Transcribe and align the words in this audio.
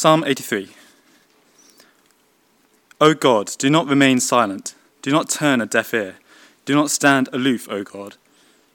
Psalm 0.00 0.22
83 0.24 0.68
O 3.00 3.14
God, 3.14 3.50
do 3.58 3.68
not 3.68 3.88
remain 3.88 4.20
silent. 4.20 4.76
Do 5.02 5.10
not 5.10 5.28
turn 5.28 5.60
a 5.60 5.66
deaf 5.66 5.92
ear. 5.92 6.18
Do 6.64 6.76
not 6.76 6.92
stand 6.92 7.28
aloof, 7.32 7.68
O 7.68 7.82
God. 7.82 8.14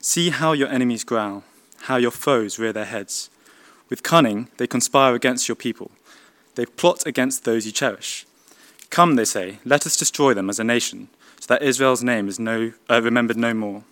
See 0.01 0.31
how 0.31 0.51
your 0.51 0.67
enemies 0.67 1.05
growl, 1.05 1.45
how 1.83 1.95
your 1.95 2.11
foes 2.11 2.59
rear 2.59 2.73
their 2.73 2.83
heads. 2.83 3.29
With 3.89 4.03
cunning, 4.03 4.49
they 4.57 4.67
conspire 4.67 5.15
against 5.15 5.47
your 5.47 5.55
people. 5.55 5.91
They 6.55 6.65
plot 6.65 7.05
against 7.05 7.45
those 7.45 7.65
you 7.65 7.71
cherish. 7.71 8.25
Come, 8.89 9.15
they 9.15 9.23
say, 9.23 9.59
let 9.63 9.85
us 9.85 9.95
destroy 9.95 10.33
them 10.33 10.49
as 10.49 10.59
a 10.59 10.65
nation, 10.65 11.07
so 11.39 11.45
that 11.47 11.63
Israel's 11.63 12.03
name 12.03 12.27
is 12.27 12.37
no, 12.37 12.73
uh, 12.89 13.01
remembered 13.01 13.37
no 13.37 13.53
more. 13.53 13.85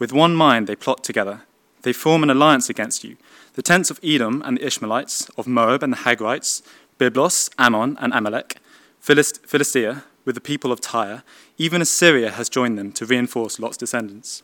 With 0.00 0.12
one 0.12 0.34
mind 0.34 0.66
they 0.66 0.74
plot 0.74 1.04
together. 1.04 1.42
They 1.82 1.92
form 1.92 2.22
an 2.22 2.30
alliance 2.30 2.68
against 2.68 3.04
you. 3.04 3.16
The 3.54 3.62
tents 3.62 3.90
of 3.90 4.00
Edom 4.02 4.42
and 4.44 4.56
the 4.56 4.66
Ishmaelites, 4.66 5.28
of 5.36 5.46
Moab 5.46 5.82
and 5.82 5.92
the 5.92 5.98
Hagrites, 5.98 6.62
Byblos, 6.98 7.50
Ammon, 7.58 7.98
and 8.00 8.12
Amalek, 8.14 8.56
Philist- 9.00 9.44
Philistia, 9.46 10.04
with 10.24 10.34
the 10.34 10.40
people 10.40 10.70
of 10.70 10.80
Tyre, 10.80 11.22
even 11.58 11.82
Assyria 11.82 12.30
has 12.30 12.48
joined 12.48 12.78
them 12.78 12.92
to 12.92 13.04
reinforce 13.04 13.58
Lot's 13.58 13.76
descendants. 13.76 14.42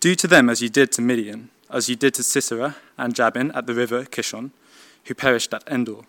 Do 0.00 0.14
to 0.16 0.26
them 0.26 0.50
as 0.50 0.60
you 0.60 0.68
did 0.68 0.90
to 0.92 1.02
Midian, 1.02 1.50
as 1.70 1.88
you 1.88 1.96
did 1.96 2.14
to 2.14 2.22
Sisera 2.22 2.76
and 2.98 3.14
Jabin 3.14 3.52
at 3.52 3.66
the 3.66 3.74
river 3.74 4.04
Kishon, 4.04 4.50
who 5.04 5.14
perished 5.14 5.54
at 5.54 5.66
Endor, 5.68 6.00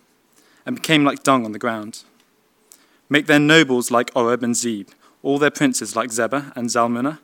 and 0.66 0.76
became 0.76 1.04
like 1.04 1.24
dung 1.24 1.46
on 1.46 1.52
the 1.52 1.60
ground. 1.60 2.04
Make 3.10 3.28
their 3.28 3.40
nobles 3.40 3.92
like 3.92 4.12
Oreb 4.16 4.44
and 4.44 4.56
Zeb, 4.56 4.90
all 5.22 5.38
their 5.38 5.52
princes 5.52 5.96
like 5.96 6.10
Zebah 6.10 6.56
and 6.56 6.70
Zalmunna, 6.70 7.20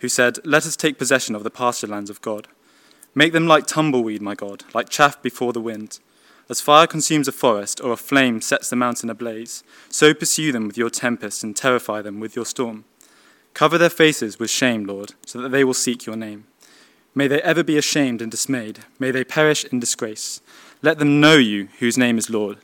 who 0.00 0.08
said, 0.08 0.38
Let 0.44 0.66
us 0.66 0.76
take 0.76 0.98
possession 0.98 1.34
of 1.34 1.44
the 1.44 1.50
pasture 1.50 1.86
lands 1.86 2.10
of 2.10 2.22
God. 2.22 2.48
Make 3.14 3.32
them 3.32 3.46
like 3.46 3.66
tumbleweed, 3.66 4.20
my 4.20 4.34
God, 4.34 4.64
like 4.74 4.88
chaff 4.88 5.20
before 5.22 5.52
the 5.52 5.60
wind. 5.60 6.00
As 6.48 6.60
fire 6.60 6.86
consumes 6.86 7.26
a 7.26 7.32
forest, 7.32 7.80
or 7.80 7.92
a 7.92 7.96
flame 7.96 8.40
sets 8.40 8.70
the 8.70 8.76
mountain 8.76 9.10
ablaze, 9.10 9.64
so 9.88 10.14
pursue 10.14 10.52
them 10.52 10.66
with 10.66 10.78
your 10.78 10.90
tempest 10.90 11.42
and 11.42 11.56
terrify 11.56 12.02
them 12.02 12.20
with 12.20 12.36
your 12.36 12.44
storm. 12.44 12.84
Cover 13.52 13.78
their 13.78 13.90
faces 13.90 14.38
with 14.38 14.50
shame, 14.50 14.84
Lord, 14.84 15.14
so 15.24 15.40
that 15.40 15.48
they 15.48 15.64
will 15.64 15.74
seek 15.74 16.06
your 16.06 16.14
name. 16.14 16.46
May 17.14 17.26
they 17.26 17.40
ever 17.40 17.64
be 17.64 17.78
ashamed 17.78 18.20
and 18.20 18.30
dismayed. 18.30 18.80
May 18.98 19.10
they 19.10 19.24
perish 19.24 19.64
in 19.64 19.80
disgrace. 19.80 20.42
Let 20.82 20.98
them 20.98 21.18
know 21.18 21.36
you, 21.36 21.68
whose 21.78 21.96
name 21.96 22.18
is 22.18 22.28
Lord, 22.28 22.58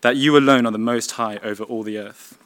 that 0.00 0.16
you 0.16 0.36
alone 0.36 0.64
are 0.64 0.72
the 0.72 0.78
most 0.78 1.12
high 1.12 1.38
over 1.42 1.64
all 1.64 1.82
the 1.82 1.98
earth. 1.98 2.38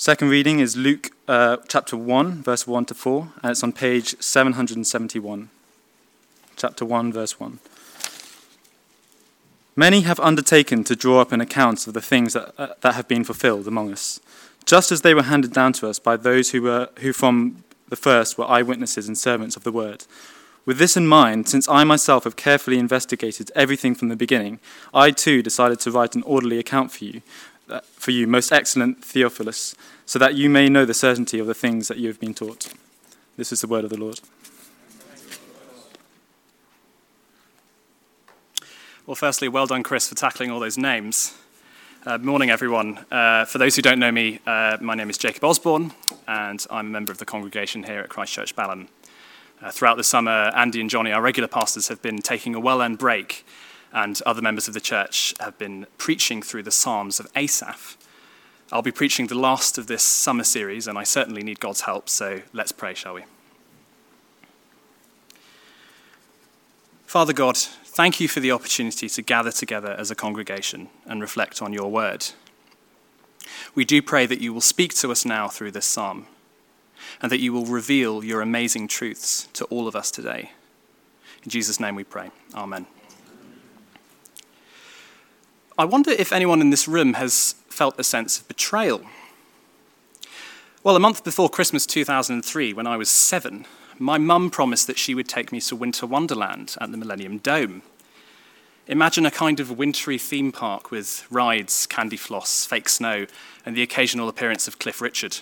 Second 0.00 0.30
reading 0.30 0.60
is 0.60 0.78
Luke 0.78 1.10
uh, 1.28 1.58
chapter 1.68 1.94
1, 1.94 2.42
verse 2.42 2.66
1 2.66 2.86
to 2.86 2.94
4, 2.94 3.32
and 3.42 3.50
it's 3.50 3.62
on 3.62 3.70
page 3.70 4.18
771. 4.18 5.50
Chapter 6.56 6.86
1, 6.86 7.12
verse 7.12 7.38
1. 7.38 7.58
Many 9.76 10.00
have 10.00 10.18
undertaken 10.20 10.84
to 10.84 10.96
draw 10.96 11.20
up 11.20 11.32
an 11.32 11.42
account 11.42 11.86
of 11.86 11.92
the 11.92 12.00
things 12.00 12.32
that, 12.32 12.54
uh, 12.56 12.68
that 12.80 12.94
have 12.94 13.08
been 13.08 13.24
fulfilled 13.24 13.68
among 13.68 13.92
us, 13.92 14.20
just 14.64 14.90
as 14.90 15.02
they 15.02 15.12
were 15.12 15.24
handed 15.24 15.52
down 15.52 15.74
to 15.74 15.86
us 15.86 15.98
by 15.98 16.16
those 16.16 16.52
who, 16.52 16.62
were, 16.62 16.88
who 17.00 17.12
from 17.12 17.62
the 17.90 17.94
first 17.94 18.38
were 18.38 18.48
eyewitnesses 18.48 19.06
and 19.06 19.18
servants 19.18 19.54
of 19.54 19.64
the 19.64 19.72
word. 19.72 20.06
With 20.64 20.78
this 20.78 20.96
in 20.96 21.06
mind, 21.06 21.48
since 21.48 21.68
I 21.68 21.84
myself 21.84 22.24
have 22.24 22.36
carefully 22.36 22.78
investigated 22.78 23.50
everything 23.54 23.94
from 23.94 24.08
the 24.08 24.16
beginning, 24.16 24.60
I 24.94 25.10
too 25.10 25.42
decided 25.42 25.80
to 25.80 25.90
write 25.90 26.14
an 26.14 26.22
orderly 26.22 26.58
account 26.58 26.90
for 26.90 27.04
you, 27.04 27.22
for 27.92 28.10
you, 28.10 28.26
most 28.26 28.52
excellent 28.52 29.04
Theophilus, 29.04 29.74
so 30.06 30.18
that 30.18 30.34
you 30.34 30.50
may 30.50 30.68
know 30.68 30.84
the 30.84 30.94
certainty 30.94 31.38
of 31.38 31.46
the 31.46 31.54
things 31.54 31.88
that 31.88 31.98
you 31.98 32.08
have 32.08 32.20
been 32.20 32.34
taught. 32.34 32.72
This 33.36 33.52
is 33.52 33.60
the 33.60 33.68
word 33.68 33.84
of 33.84 33.90
the 33.90 33.96
Lord. 33.96 34.20
Well, 39.06 39.14
firstly, 39.14 39.48
well 39.48 39.66
done, 39.66 39.82
Chris, 39.82 40.08
for 40.08 40.14
tackling 40.14 40.50
all 40.50 40.60
those 40.60 40.78
names. 40.78 41.36
Uh, 42.06 42.16
morning, 42.18 42.48
everyone. 42.48 43.04
Uh, 43.10 43.44
for 43.44 43.58
those 43.58 43.76
who 43.76 43.82
don't 43.82 43.98
know 43.98 44.12
me, 44.12 44.40
uh, 44.46 44.78
my 44.80 44.94
name 44.94 45.10
is 45.10 45.18
Jacob 45.18 45.44
Osborne, 45.44 45.92
and 46.28 46.64
I'm 46.70 46.86
a 46.86 46.90
member 46.90 47.12
of 47.12 47.18
the 47.18 47.24
congregation 47.24 47.82
here 47.82 48.00
at 48.00 48.08
Christ 48.08 48.32
Church 48.32 48.54
Balham. 48.54 48.88
Uh, 49.60 49.70
throughout 49.70 49.96
the 49.96 50.04
summer, 50.04 50.50
Andy 50.54 50.80
and 50.80 50.88
Johnny, 50.88 51.12
our 51.12 51.20
regular 51.20 51.48
pastors, 51.48 51.88
have 51.88 52.00
been 52.00 52.18
taking 52.18 52.54
a 52.54 52.60
well 52.60 52.80
earned 52.80 52.98
break, 52.98 53.44
and 53.92 54.20
other 54.22 54.42
members 54.42 54.68
of 54.68 54.74
the 54.74 54.80
church 54.80 55.34
have 55.40 55.58
been 55.58 55.86
preaching 55.98 56.42
through 56.42 56.62
the 56.62 56.70
Psalms 56.70 57.20
of 57.20 57.26
Asaph. 57.34 57.96
I'll 58.72 58.82
be 58.82 58.92
preaching 58.92 59.26
the 59.26 59.38
last 59.38 59.78
of 59.78 59.88
this 59.88 60.02
summer 60.02 60.44
series, 60.44 60.86
and 60.86 60.96
I 60.96 61.02
certainly 61.02 61.42
need 61.42 61.58
God's 61.60 61.82
help, 61.82 62.08
so 62.08 62.42
let's 62.52 62.72
pray, 62.72 62.94
shall 62.94 63.14
we? 63.14 63.24
Father 67.06 67.32
God, 67.32 67.56
thank 67.56 68.20
you 68.20 68.28
for 68.28 68.38
the 68.38 68.52
opportunity 68.52 69.08
to 69.08 69.22
gather 69.22 69.50
together 69.50 69.90
as 69.98 70.12
a 70.12 70.14
congregation 70.14 70.88
and 71.06 71.20
reflect 71.20 71.60
on 71.60 71.72
your 71.72 71.90
word. 71.90 72.28
We 73.74 73.84
do 73.84 74.00
pray 74.00 74.26
that 74.26 74.40
you 74.40 74.54
will 74.54 74.60
speak 74.60 74.94
to 74.94 75.10
us 75.10 75.24
now 75.24 75.48
through 75.48 75.72
this 75.72 75.86
psalm 75.86 76.26
and 77.20 77.32
that 77.32 77.40
you 77.40 77.52
will 77.52 77.66
reveal 77.66 78.24
your 78.24 78.40
amazing 78.40 78.86
truths 78.86 79.48
to 79.54 79.64
all 79.64 79.88
of 79.88 79.96
us 79.96 80.12
today. 80.12 80.52
In 81.42 81.50
Jesus' 81.50 81.80
name 81.80 81.96
we 81.96 82.04
pray. 82.04 82.30
Amen. 82.54 82.86
I 85.80 85.86
wonder 85.86 86.10
if 86.10 86.30
anyone 86.30 86.60
in 86.60 86.68
this 86.68 86.86
room 86.86 87.14
has 87.14 87.54
felt 87.70 87.98
a 87.98 88.04
sense 88.04 88.38
of 88.38 88.46
betrayal. 88.46 89.00
Well, 90.84 90.94
a 90.94 91.00
month 91.00 91.24
before 91.24 91.48
Christmas 91.48 91.86
2003, 91.86 92.74
when 92.74 92.86
I 92.86 92.98
was 92.98 93.08
seven, 93.08 93.64
my 93.98 94.18
mum 94.18 94.50
promised 94.50 94.86
that 94.88 94.98
she 94.98 95.14
would 95.14 95.26
take 95.26 95.52
me 95.52 95.60
to 95.62 95.74
Winter 95.74 96.04
Wonderland 96.04 96.76
at 96.82 96.90
the 96.90 96.98
Millennium 96.98 97.38
Dome. 97.38 97.80
Imagine 98.88 99.24
a 99.24 99.30
kind 99.30 99.58
of 99.58 99.78
wintry 99.78 100.18
theme 100.18 100.52
park 100.52 100.90
with 100.90 101.26
rides, 101.30 101.86
candy 101.86 102.18
floss, 102.18 102.66
fake 102.66 102.90
snow, 102.90 103.24
and 103.64 103.74
the 103.74 103.82
occasional 103.82 104.28
appearance 104.28 104.68
of 104.68 104.78
Cliff 104.78 105.00
Richard. 105.00 105.38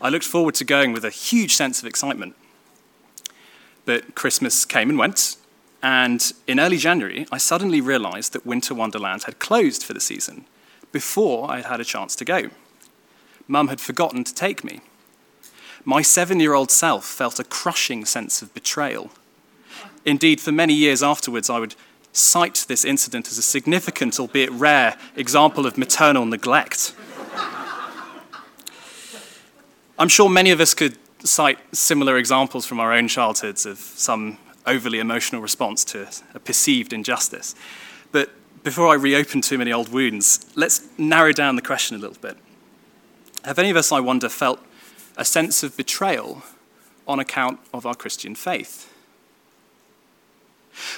I 0.00 0.08
looked 0.08 0.24
forward 0.24 0.54
to 0.54 0.64
going 0.64 0.92
with 0.92 1.04
a 1.04 1.10
huge 1.10 1.56
sense 1.56 1.80
of 1.80 1.88
excitement. 1.88 2.36
But 3.86 4.14
Christmas 4.14 4.64
came 4.64 4.88
and 4.88 5.00
went, 5.00 5.36
and 5.82 6.32
in 6.46 6.60
early 6.60 6.76
January, 6.76 7.26
I 7.32 7.38
suddenly 7.38 7.80
realized 7.80 8.32
that 8.32 8.46
Winter 8.46 8.74
Wonderland 8.74 9.24
had 9.24 9.38
closed 9.38 9.82
for 9.82 9.92
the 9.92 10.00
season 10.00 10.46
before 10.92 11.50
I 11.50 11.56
had 11.56 11.66
had 11.66 11.80
a 11.80 11.84
chance 11.84 12.14
to 12.16 12.24
go. 12.24 12.50
Mum 13.48 13.68
had 13.68 13.80
forgotten 13.80 14.24
to 14.24 14.34
take 14.34 14.62
me 14.62 14.80
my 15.84 16.02
seven 16.02 16.40
year 16.40 16.54
old 16.54 16.70
self 16.70 17.04
felt 17.04 17.38
a 17.38 17.44
crushing 17.44 18.04
sense 18.04 18.42
of 18.42 18.54
betrayal. 18.54 19.10
Indeed, 20.04 20.40
for 20.40 20.52
many 20.52 20.74
years 20.74 21.02
afterwards, 21.02 21.48
I 21.50 21.58
would 21.58 21.74
cite 22.12 22.66
this 22.68 22.84
incident 22.84 23.28
as 23.28 23.38
a 23.38 23.42
significant, 23.42 24.18
albeit 24.20 24.50
rare, 24.50 24.96
example 25.16 25.66
of 25.66 25.78
maternal 25.78 26.26
neglect. 26.26 26.94
I'm 29.98 30.08
sure 30.08 30.28
many 30.28 30.50
of 30.50 30.60
us 30.60 30.74
could 30.74 30.98
cite 31.24 31.58
similar 31.74 32.16
examples 32.16 32.66
from 32.66 32.80
our 32.80 32.92
own 32.92 33.08
childhoods 33.08 33.64
of 33.64 33.78
some 33.78 34.38
overly 34.66 34.98
emotional 34.98 35.42
response 35.42 35.84
to 35.86 36.08
a 36.34 36.38
perceived 36.38 36.92
injustice. 36.92 37.54
But 38.12 38.30
before 38.62 38.88
I 38.88 38.94
reopen 38.94 39.40
too 39.40 39.58
many 39.58 39.72
old 39.72 39.92
wounds, 39.92 40.46
let's 40.54 40.86
narrow 40.98 41.32
down 41.32 41.56
the 41.56 41.62
question 41.62 41.96
a 41.96 42.00
little 42.00 42.20
bit. 42.20 42.36
Have 43.44 43.58
any 43.58 43.70
of 43.70 43.76
us, 43.76 43.90
I 43.90 44.00
wonder, 44.00 44.28
felt 44.28 44.60
a 45.16 45.24
sense 45.24 45.62
of 45.62 45.76
betrayal 45.76 46.42
on 47.08 47.18
account 47.18 47.58
of 47.74 47.84
our 47.84 47.94
Christian 47.94 48.34
faith. 48.34 48.88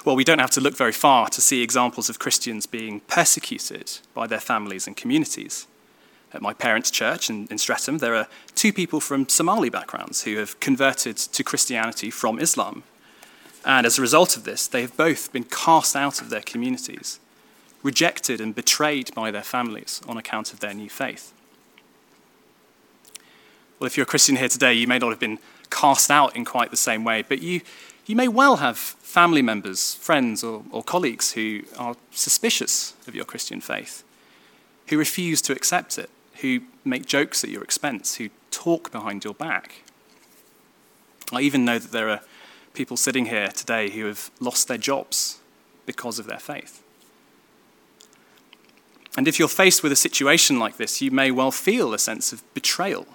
Well, 0.04 0.14
we 0.14 0.24
don't 0.24 0.38
have 0.38 0.50
to 0.52 0.60
look 0.60 0.76
very 0.76 0.92
far 0.92 1.28
to 1.28 1.40
see 1.40 1.62
examples 1.62 2.08
of 2.08 2.18
Christians 2.18 2.66
being 2.66 3.00
persecuted 3.00 3.98
by 4.12 4.26
their 4.26 4.40
families 4.40 4.86
and 4.86 4.96
communities. 4.96 5.66
At 6.32 6.42
my 6.42 6.52
parents' 6.52 6.90
church 6.90 7.30
in, 7.30 7.46
in 7.50 7.58
Streatham, 7.58 7.98
there 7.98 8.14
are 8.14 8.28
two 8.54 8.72
people 8.72 9.00
from 9.00 9.28
Somali 9.28 9.70
backgrounds 9.70 10.24
who 10.24 10.36
have 10.36 10.60
converted 10.60 11.16
to 11.16 11.44
Christianity 11.44 12.10
from 12.10 12.38
Islam. 12.38 12.82
And 13.64 13.86
as 13.86 13.98
a 13.98 14.02
result 14.02 14.36
of 14.36 14.44
this, 14.44 14.66
they 14.66 14.82
have 14.82 14.96
both 14.96 15.32
been 15.32 15.44
cast 15.44 15.96
out 15.96 16.20
of 16.20 16.30
their 16.30 16.42
communities, 16.42 17.18
rejected 17.82 18.40
and 18.40 18.54
betrayed 18.54 19.14
by 19.14 19.30
their 19.30 19.42
families 19.42 20.00
on 20.06 20.16
account 20.16 20.52
of 20.52 20.60
their 20.60 20.74
new 20.74 20.90
faith. 20.90 21.32
Well, 23.78 23.86
if 23.86 23.96
you're 23.96 24.04
a 24.04 24.06
Christian 24.06 24.36
here 24.36 24.48
today, 24.48 24.74
you 24.74 24.86
may 24.86 24.98
not 24.98 25.10
have 25.10 25.20
been 25.20 25.38
cast 25.70 26.10
out 26.10 26.36
in 26.36 26.44
quite 26.44 26.70
the 26.70 26.76
same 26.76 27.04
way, 27.04 27.22
but 27.22 27.42
you, 27.42 27.62
you 28.06 28.16
may 28.16 28.28
well 28.28 28.56
have 28.56 28.78
family 28.78 29.42
members, 29.42 29.94
friends, 29.94 30.44
or, 30.44 30.62
or 30.70 30.82
colleagues 30.82 31.32
who 31.32 31.62
are 31.78 31.96
suspicious 32.10 32.94
of 33.06 33.14
your 33.14 33.24
Christian 33.24 33.60
faith, 33.60 34.04
who 34.88 34.98
refuse 34.98 35.40
to 35.42 35.52
accept 35.52 35.98
it, 35.98 36.10
who 36.40 36.60
make 36.84 37.06
jokes 37.06 37.44
at 37.44 37.50
your 37.50 37.62
expense, 37.62 38.16
who 38.16 38.28
talk 38.50 38.92
behind 38.92 39.24
your 39.24 39.34
back. 39.34 39.82
I 41.32 41.40
even 41.40 41.64
know 41.64 41.78
that 41.78 41.92
there 41.92 42.10
are 42.10 42.20
people 42.74 42.96
sitting 42.96 43.26
here 43.26 43.48
today 43.48 43.90
who 43.90 44.04
have 44.06 44.30
lost 44.40 44.68
their 44.68 44.78
jobs 44.78 45.38
because 45.86 46.18
of 46.18 46.26
their 46.26 46.38
faith. 46.38 46.82
And 49.16 49.28
if 49.28 49.38
you're 49.38 49.48
faced 49.48 49.82
with 49.82 49.92
a 49.92 49.96
situation 49.96 50.58
like 50.58 50.76
this, 50.76 51.00
you 51.00 51.10
may 51.10 51.30
well 51.30 51.52
feel 51.52 51.94
a 51.94 51.98
sense 51.98 52.32
of 52.32 52.42
betrayal 52.52 53.06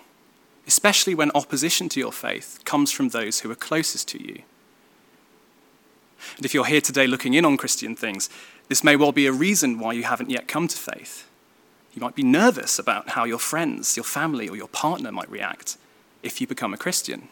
especially 0.69 1.15
when 1.15 1.31
opposition 1.33 1.89
to 1.89 1.99
your 1.99 2.11
faith 2.11 2.59
comes 2.63 2.91
from 2.91 3.09
those 3.09 3.39
who 3.39 3.49
are 3.49 3.55
closest 3.55 4.07
to 4.07 4.21
you. 4.21 4.43
And 6.37 6.45
if 6.45 6.53
you're 6.53 6.65
here 6.65 6.79
today 6.79 7.07
looking 7.07 7.33
in 7.33 7.43
on 7.43 7.57
Christian 7.57 7.95
things, 7.95 8.29
this 8.67 8.83
may 8.83 8.95
well 8.95 9.11
be 9.11 9.25
a 9.25 9.31
reason 9.31 9.79
why 9.79 9.93
you 9.93 10.03
haven't 10.03 10.29
yet 10.29 10.47
come 10.47 10.67
to 10.67 10.77
faith. 10.77 11.27
You 11.95 12.01
might 12.03 12.13
be 12.13 12.21
nervous 12.21 12.77
about 12.77 13.09
how 13.09 13.23
your 13.23 13.39
friends, 13.39 13.97
your 13.97 14.03
family, 14.03 14.47
or 14.47 14.55
your 14.55 14.67
partner 14.67 15.11
might 15.11 15.31
react 15.31 15.75
if 16.21 16.39
you 16.39 16.45
become 16.45 16.71
a 16.71 16.77
Christian. 16.77 17.29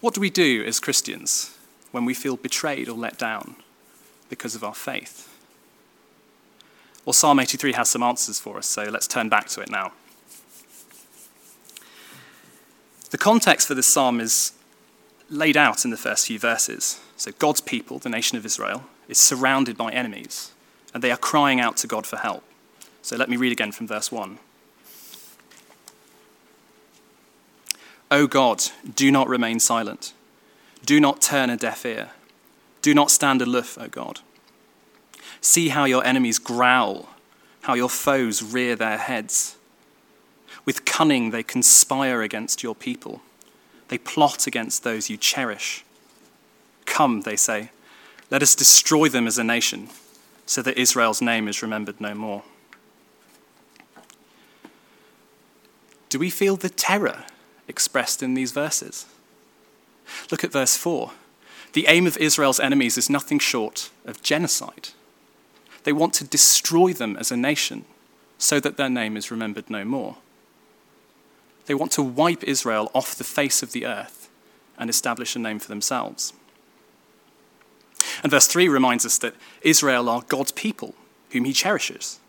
What 0.00 0.14
do 0.14 0.20
we 0.20 0.30
do 0.30 0.64
as 0.64 0.80
Christians 0.80 1.56
when 1.90 2.04
we 2.04 2.14
feel 2.14 2.36
betrayed 2.36 2.88
or 2.88 2.96
let 2.96 3.18
down 3.18 3.56
because 4.28 4.54
of 4.54 4.62
our 4.62 4.74
faith? 4.74 5.32
Well, 7.04 7.12
Psalm 7.12 7.38
83 7.38 7.72
has 7.72 7.88
some 7.88 8.02
answers 8.02 8.38
for 8.38 8.58
us, 8.58 8.66
so 8.66 8.84
let's 8.84 9.06
turn 9.06 9.28
back 9.28 9.48
to 9.50 9.60
it 9.60 9.70
now. 9.70 9.92
The 13.10 13.18
context 13.18 13.68
for 13.68 13.74
this 13.74 13.86
psalm 13.86 14.20
is 14.20 14.52
laid 15.30 15.56
out 15.56 15.84
in 15.84 15.90
the 15.90 15.96
first 15.96 16.26
few 16.26 16.38
verses. 16.38 17.00
So, 17.16 17.30
God's 17.38 17.60
people, 17.60 17.98
the 17.98 18.08
nation 18.08 18.36
of 18.36 18.44
Israel, 18.44 18.84
is 19.08 19.18
surrounded 19.18 19.76
by 19.76 19.92
enemies, 19.92 20.52
and 20.92 21.02
they 21.02 21.10
are 21.10 21.16
crying 21.16 21.60
out 21.60 21.76
to 21.78 21.86
God 21.86 22.06
for 22.06 22.16
help. 22.16 22.42
So, 23.02 23.16
let 23.16 23.30
me 23.30 23.36
read 23.36 23.52
again 23.52 23.72
from 23.72 23.86
verse 23.86 24.10
1. 24.10 24.38
O 28.10 28.26
God, 28.26 28.62
do 28.94 29.10
not 29.10 29.28
remain 29.28 29.58
silent. 29.58 30.12
Do 30.84 31.00
not 31.00 31.20
turn 31.20 31.50
a 31.50 31.56
deaf 31.56 31.84
ear. 31.84 32.10
Do 32.80 32.94
not 32.94 33.10
stand 33.10 33.42
aloof, 33.42 33.76
O 33.80 33.88
God. 33.88 34.20
See 35.40 35.70
how 35.70 35.84
your 35.84 36.04
enemies 36.04 36.38
growl, 36.38 37.08
how 37.62 37.74
your 37.74 37.88
foes 37.88 38.42
rear 38.42 38.76
their 38.76 38.98
heads. 38.98 39.56
With 40.64 40.84
cunning, 40.84 41.30
they 41.30 41.42
conspire 41.42 42.22
against 42.22 42.62
your 42.62 42.74
people. 42.74 43.22
They 43.88 43.98
plot 43.98 44.46
against 44.46 44.84
those 44.84 45.10
you 45.10 45.16
cherish. 45.16 45.84
Come, 46.84 47.22
they 47.22 47.36
say, 47.36 47.70
let 48.30 48.42
us 48.42 48.54
destroy 48.54 49.08
them 49.08 49.26
as 49.26 49.38
a 49.38 49.44
nation, 49.44 49.88
so 50.46 50.62
that 50.62 50.78
Israel's 50.78 51.22
name 51.22 51.48
is 51.48 51.62
remembered 51.62 52.00
no 52.00 52.14
more. 52.14 52.42
Do 56.08 56.18
we 56.18 56.30
feel 56.30 56.56
the 56.56 56.68
terror 56.68 57.24
expressed 57.68 58.22
in 58.22 58.34
these 58.34 58.52
verses? 58.52 59.06
Look 60.30 60.44
at 60.44 60.52
verse 60.52 60.76
4. 60.76 61.12
The 61.72 61.86
aim 61.88 62.06
of 62.06 62.16
Israel's 62.16 62.60
enemies 62.60 62.96
is 62.96 63.10
nothing 63.10 63.38
short 63.38 63.90
of 64.04 64.22
genocide. 64.22 64.90
They 65.84 65.92
want 65.92 66.14
to 66.14 66.24
destroy 66.24 66.92
them 66.92 67.16
as 67.16 67.30
a 67.30 67.36
nation 67.36 67.84
so 68.38 68.60
that 68.60 68.76
their 68.76 68.88
name 68.88 69.16
is 69.16 69.30
remembered 69.30 69.70
no 69.70 69.84
more. 69.84 70.16
They 71.66 71.74
want 71.74 71.92
to 71.92 72.02
wipe 72.02 72.44
Israel 72.44 72.90
off 72.94 73.14
the 73.14 73.24
face 73.24 73.62
of 73.62 73.72
the 73.72 73.86
earth 73.86 74.28
and 74.78 74.88
establish 74.88 75.34
a 75.36 75.38
name 75.38 75.58
for 75.58 75.68
themselves. 75.68 76.32
And 78.22 78.30
verse 78.30 78.46
3 78.46 78.68
reminds 78.68 79.04
us 79.04 79.18
that 79.18 79.34
Israel 79.62 80.08
are 80.08 80.22
God's 80.22 80.52
people, 80.52 80.94
whom 81.30 81.44
he 81.44 81.52
cherishes. 81.52 82.20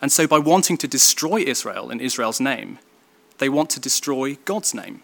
And 0.00 0.12
so, 0.12 0.26
by 0.26 0.38
wanting 0.38 0.76
to 0.78 0.88
destroy 0.88 1.40
Israel 1.40 1.90
in 1.90 2.00
Israel's 2.00 2.40
name, 2.40 2.78
they 3.38 3.48
want 3.48 3.70
to 3.70 3.80
destroy 3.80 4.36
God's 4.44 4.74
name. 4.74 5.02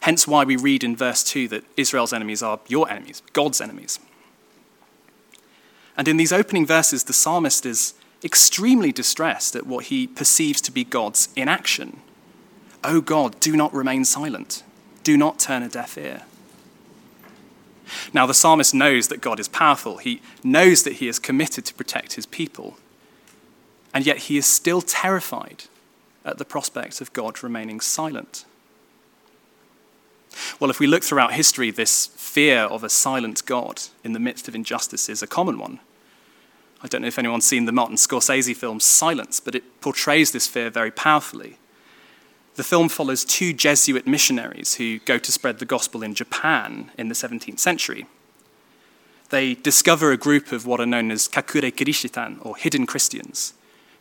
Hence, 0.00 0.26
why 0.26 0.44
we 0.44 0.56
read 0.56 0.84
in 0.84 0.96
verse 0.96 1.22
2 1.24 1.48
that 1.48 1.64
Israel's 1.76 2.12
enemies 2.12 2.42
are 2.42 2.60
your 2.68 2.90
enemies, 2.90 3.22
God's 3.32 3.60
enemies. 3.60 3.98
And 5.96 6.08
in 6.08 6.16
these 6.16 6.32
opening 6.32 6.66
verses, 6.66 7.04
the 7.04 7.12
psalmist 7.12 7.64
is 7.64 7.94
extremely 8.22 8.92
distressed 8.92 9.54
at 9.54 9.66
what 9.66 9.86
he 9.86 10.06
perceives 10.06 10.60
to 10.62 10.72
be 10.72 10.84
God's 10.84 11.28
inaction 11.36 12.00
O 12.84 12.96
oh 12.96 13.00
God, 13.00 13.40
do 13.40 13.56
not 13.56 13.72
remain 13.72 14.04
silent. 14.04 14.62
Do 15.02 15.16
not 15.16 15.38
turn 15.38 15.62
a 15.62 15.68
deaf 15.68 15.96
ear. 15.96 16.22
Now, 18.12 18.26
the 18.26 18.34
psalmist 18.34 18.74
knows 18.74 19.08
that 19.08 19.22
God 19.22 19.40
is 19.40 19.48
powerful. 19.48 19.96
He 19.96 20.20
knows 20.42 20.82
that 20.82 20.94
he 20.94 21.08
is 21.08 21.18
committed 21.18 21.64
to 21.66 21.74
protect 21.74 22.14
his 22.14 22.26
people. 22.26 22.76
And 23.94 24.04
yet, 24.04 24.18
he 24.18 24.36
is 24.36 24.46
still 24.46 24.82
terrified 24.82 25.64
at 26.24 26.38
the 26.38 26.44
prospect 26.44 27.00
of 27.00 27.12
God 27.12 27.42
remaining 27.42 27.80
silent. 27.80 28.44
Well, 30.58 30.70
if 30.70 30.80
we 30.80 30.86
look 30.86 31.04
throughout 31.04 31.34
history, 31.34 31.70
this 31.70 32.06
fear 32.06 32.60
of 32.60 32.82
a 32.82 32.88
silent 32.88 33.44
God 33.46 33.82
in 34.02 34.12
the 34.12 34.20
midst 34.20 34.48
of 34.48 34.54
injustice 34.54 35.08
is 35.08 35.22
a 35.22 35.26
common 35.26 35.58
one. 35.58 35.80
I 36.82 36.88
don't 36.88 37.02
know 37.02 37.08
if 37.08 37.18
anyone's 37.18 37.46
seen 37.46 37.64
the 37.64 37.72
Martin 37.72 37.96
Scorsese 37.96 38.54
film 38.54 38.80
Silence, 38.80 39.40
but 39.40 39.54
it 39.54 39.80
portrays 39.80 40.32
this 40.32 40.46
fear 40.46 40.70
very 40.70 40.90
powerfully. 40.90 41.58
The 42.56 42.64
film 42.64 42.88
follows 42.88 43.24
two 43.24 43.52
Jesuit 43.52 44.06
missionaries 44.06 44.74
who 44.74 44.98
go 45.00 45.18
to 45.18 45.32
spread 45.32 45.58
the 45.58 45.64
gospel 45.64 46.02
in 46.02 46.14
Japan 46.14 46.90
in 46.98 47.08
the 47.08 47.14
17th 47.14 47.58
century. 47.58 48.06
They 49.30 49.54
discover 49.54 50.12
a 50.12 50.16
group 50.16 50.52
of 50.52 50.66
what 50.66 50.80
are 50.80 50.86
known 50.86 51.10
as 51.10 51.26
Kakure 51.26 51.72
Kirishitan, 51.72 52.44
or 52.44 52.56
hidden 52.56 52.86
Christians, 52.86 53.54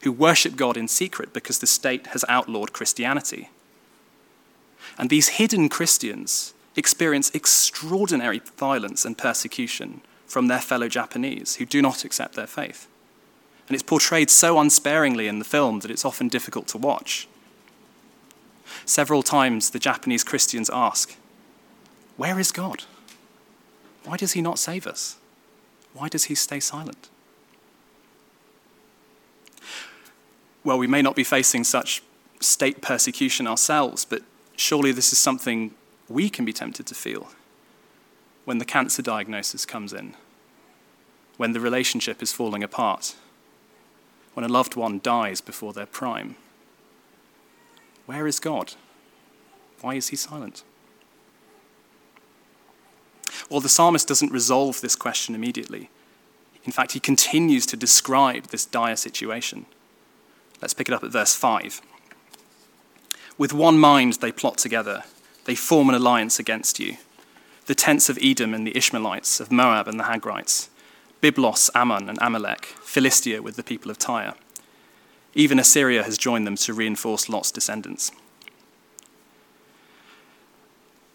who 0.04 0.12
worship 0.12 0.56
God 0.56 0.78
in 0.78 0.88
secret 0.88 1.34
because 1.34 1.60
the 1.60 1.68
state 1.68 2.08
has 2.08 2.26
outlawed 2.28 2.74
Christianity. 2.74 3.50
And 4.98 5.10
these 5.10 5.30
hidden 5.30 5.70
Christians 5.70 6.54
experience 6.76 7.32
extraordinary 7.32 8.42
violence 8.58 9.06
and 9.06 9.18
persecution 9.18 10.02
from 10.28 10.48
their 10.48 10.60
fellow 10.60 10.88
Japanese 10.88 11.56
who 11.56 11.66
do 11.66 11.82
not 11.82 12.04
accept 12.04 12.36
their 12.36 12.48
faith. 12.48 12.88
And 13.68 13.76
it's 13.76 13.84
portrayed 13.84 14.30
so 14.30 14.60
unsparingly 14.60 15.28
in 15.28 15.40
the 15.40 15.46
film 15.46 15.80
that 15.80 15.92
it's 15.92 16.06
often 16.06 16.28
difficult 16.28 16.68
to 16.70 16.78
watch. 16.78 17.28
Several 18.86 19.24
times 19.24 19.70
the 19.70 19.80
Japanese 19.80 20.24
Christians 20.24 20.70
ask, 20.74 21.16
Where 22.18 22.40
is 22.40 22.52
God? 22.52 22.84
Why 24.04 24.18
does 24.18 24.34
he 24.34 24.42
not 24.42 24.60
save 24.60 24.86
us? 24.86 25.18
Why 25.94 26.10
does 26.10 26.26
he 26.26 26.36
stay 26.36 26.60
silent? 26.60 27.10
Well, 30.63 30.77
we 30.77 30.88
may 30.88 31.01
not 31.01 31.15
be 31.15 31.24
facing 31.24 31.63
such 31.63 32.01
state 32.39 32.81
persecution 32.81 33.48
ourselves, 33.48 34.06
but 34.06 34.24
surely 34.56 34.92
this 34.92 35.12
is 35.12 35.19
something 35.19 35.74
we 36.07 36.30
can 36.30 36.45
be 36.45 36.54
tempted 36.54 36.86
to 36.88 36.95
feel 36.95 37.30
when 38.45 38.57
the 38.57 38.65
cancer 38.65 39.01
diagnosis 39.01 39.65
comes 39.65 39.94
in, 39.94 40.15
when 41.38 41.54
the 41.54 41.60
relationship 41.60 42.21
is 42.21 42.33
falling 42.33 42.63
apart, 42.63 43.15
when 44.33 44.45
a 44.45 44.50
loved 44.50 44.75
one 44.75 45.00
dies 45.01 45.39
before 45.42 45.74
their 45.74 45.86
prime. 45.86 46.36
Where 48.06 48.27
is 48.27 48.39
God? 48.39 48.74
Why 49.81 49.95
is 49.95 50.09
he 50.09 50.16
silent? 50.16 50.63
Well, 53.50 53.62
the 53.62 53.69
psalmist 53.69 54.07
doesn't 54.07 54.31
resolve 54.31 54.81
this 54.81 54.95
question 54.95 55.36
immediately. 55.36 55.89
In 56.66 56.71
fact, 56.71 56.94
he 56.94 56.99
continues 56.99 57.66
to 57.68 57.78
describe 57.78 58.47
this 58.47 58.66
dire 58.66 58.95
situation. 58.95 59.66
Let's 60.64 60.74
pick 60.74 60.88
it 60.88 60.94
up 60.94 61.04
at 61.04 61.12
verse 61.12 61.36
5. 61.36 61.82
With 63.38 63.52
one 63.52 63.78
mind 63.78 64.14
they 64.14 64.32
plot 64.32 64.58
together, 64.58 65.04
they 65.44 65.56
form 65.56 65.90
an 65.90 65.96
alliance 65.96 66.40
against 66.40 66.80
you. 66.80 66.96
The 67.66 67.76
tents 67.76 68.08
of 68.08 68.18
Edom 68.22 68.54
and 68.54 68.66
the 68.66 68.78
Ishmaelites, 68.78 69.42
of 69.42 69.52
Moab 69.52 69.90
and 69.90 70.00
the 70.00 70.06
Hagrites, 70.06 70.70
Byblos, 71.22 71.70
Ammon, 71.76 72.08
and 72.08 72.18
Amalek, 72.22 72.68
Philistia 72.82 73.42
with 73.42 73.58
the 73.58 73.64
people 73.64 73.92
of 73.92 74.00
Tyre. 74.00 74.36
Even 75.34 75.60
Assyria 75.60 76.02
has 76.02 76.18
joined 76.18 76.48
them 76.48 76.56
to 76.56 76.74
reinforce 76.74 77.28
Lot's 77.28 77.52
descendants. 77.52 78.14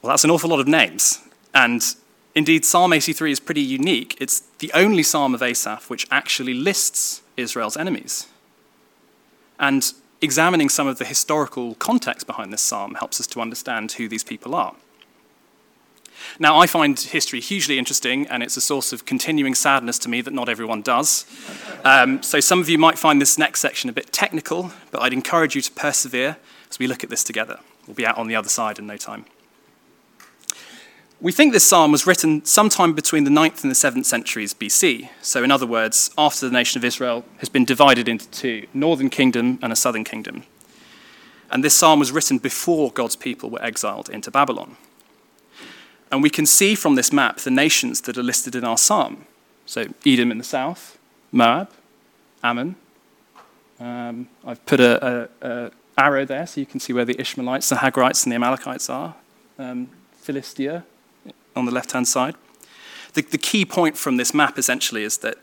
Well, 0.03 0.11
that's 0.11 0.25
an 0.25 0.31
awful 0.31 0.51
lot 0.51 0.61
of 0.61 0.69
names. 0.69 1.21
And 1.55 1.83
indeed, 2.35 2.67
Psalm 2.67 2.93
83 2.93 3.33
is 3.33 3.41
pretty 3.41 3.63
unique. 3.63 4.15
It's 4.21 4.41
the 4.59 4.71
only 4.75 5.03
psalm 5.03 5.35
of 5.35 5.43
Asaph 5.43 5.89
which 5.89 6.07
actually 6.11 6.53
lists 6.53 7.23
Israel's 7.39 7.79
enemies. 7.79 8.27
And 9.59 9.93
examining 10.21 10.69
some 10.69 10.87
of 10.87 10.99
the 10.99 11.05
historical 11.05 11.75
context 11.77 12.27
behind 12.27 12.53
this 12.53 12.63
psalm 12.63 12.95
helps 12.95 13.21
us 13.21 13.27
to 13.29 13.41
understand 13.41 13.93
who 13.93 14.09
these 14.09 14.25
people 14.25 14.55
are. 14.55 14.75
Now, 16.39 16.59
I 16.59 16.67
find 16.67 16.99
history 16.99 17.41
hugely 17.41 17.79
interesting, 17.79 18.27
and 18.27 18.43
it's 18.43 18.57
a 18.57 18.61
source 18.61 18.93
of 18.93 19.05
continuing 19.05 19.55
sadness 19.55 19.99
to 20.01 20.09
me 20.09 20.21
that 20.23 20.33
not 20.33 20.49
everyone 20.49 20.83
does. 20.83 21.25
Um, 21.85 22.23
so, 22.23 22.41
some 22.41 22.61
of 22.61 22.69
you 22.69 22.77
might 22.77 22.99
find 22.99 23.21
this 23.21 23.39
next 23.39 23.61
section 23.61 23.89
a 23.89 23.93
bit 23.93 24.13
technical, 24.13 24.73
but 24.91 25.01
I'd 25.03 25.13
encourage 25.13 25.55
you 25.55 25.63
to 25.63 25.73
persevere 25.73 26.37
as 26.71 26.79
we 26.79 26.87
look 26.87 27.05
at 27.05 27.11
this 27.11 27.25
together. 27.25 27.61
We'll 27.87 27.95
be 27.95 28.07
out 28.07 28.19
on 28.19 28.29
the 28.29 28.37
other 28.37 28.49
side 28.49 28.79
in 28.79 28.87
no 28.87 28.97
time. 28.97 29.27
We 31.21 31.33
think 31.33 31.53
this 31.53 31.67
psalm 31.67 31.91
was 31.91 32.07
written 32.07 32.45
sometime 32.45 32.93
between 32.93 33.25
the 33.25 33.31
9th 33.31 33.65
and 33.65 33.73
the 33.73 33.75
7th 33.75 34.05
centuries 34.05 34.55
BC. 34.55 35.09
So, 35.21 35.43
in 35.43 35.51
other 35.51 35.67
words, 35.67 36.13
after 36.17 36.47
the 36.47 36.53
nation 36.53 36.79
of 36.79 36.85
Israel 36.85 37.25
has 37.39 37.49
been 37.49 37.65
divided 37.65 38.09
into 38.09 38.29
two 38.29 38.69
northern 38.73 39.11
kingdom 39.11 39.59
and 39.61 39.73
a 39.73 39.77
southern 39.77 40.05
kingdom. 40.05 40.45
And 41.51 41.65
this 41.65 41.75
psalm 41.75 41.99
was 41.99 42.13
written 42.13 42.39
before 42.39 42.93
God's 42.93 43.17
people 43.17 43.51
were 43.51 43.61
exiled 43.65 44.09
into 44.09 44.31
Babylon. 44.31 44.77
And 46.13 46.23
we 46.23 46.31
can 46.31 46.47
see 46.47 46.77
from 46.77 46.95
this 46.95 47.13
map 47.13 47.39
the 47.39 47.51
nations 47.51 48.03
that 48.03 48.17
are 48.17 48.23
listed 48.23 48.55
in 48.55 48.63
our 48.63 48.79
psalm. 48.79 49.27
So 49.67 49.87
Edom 50.07 50.31
in 50.31 50.39
the 50.39 50.45
south, 50.45 50.99
Moab, 51.33 51.69
Ammon. 52.45 52.77
Um, 53.81 54.29
I've 54.47 54.65
put 54.67 54.79
a, 54.79 55.29
a, 55.43 55.49
a, 55.49 55.71
arrow 55.99 56.25
there 56.25 56.47
so 56.47 56.61
you 56.61 56.67
can 56.67 56.79
see 56.79 56.93
where 56.93 57.05
the 57.05 57.21
Ishmaelites, 57.21 57.71
the 57.71 57.77
Hagrites, 57.77 58.25
and 58.25 58.31
the 58.31 58.37
Amalekites 58.37 58.89
are. 58.89 59.17
Um, 59.59 59.89
Philistia 60.17 60.85
on 61.59 61.67
the 61.67 61.73
left 61.73 61.93
hand 61.93 62.09
side. 62.09 62.35
The, 63.15 63.23
the 63.23 63.39
key 63.39 63.65
point 63.65 63.97
from 63.97 64.17
this 64.17 64.33
map 64.33 64.59
essentially 64.59 65.03
is 65.03 65.19
that 65.19 65.37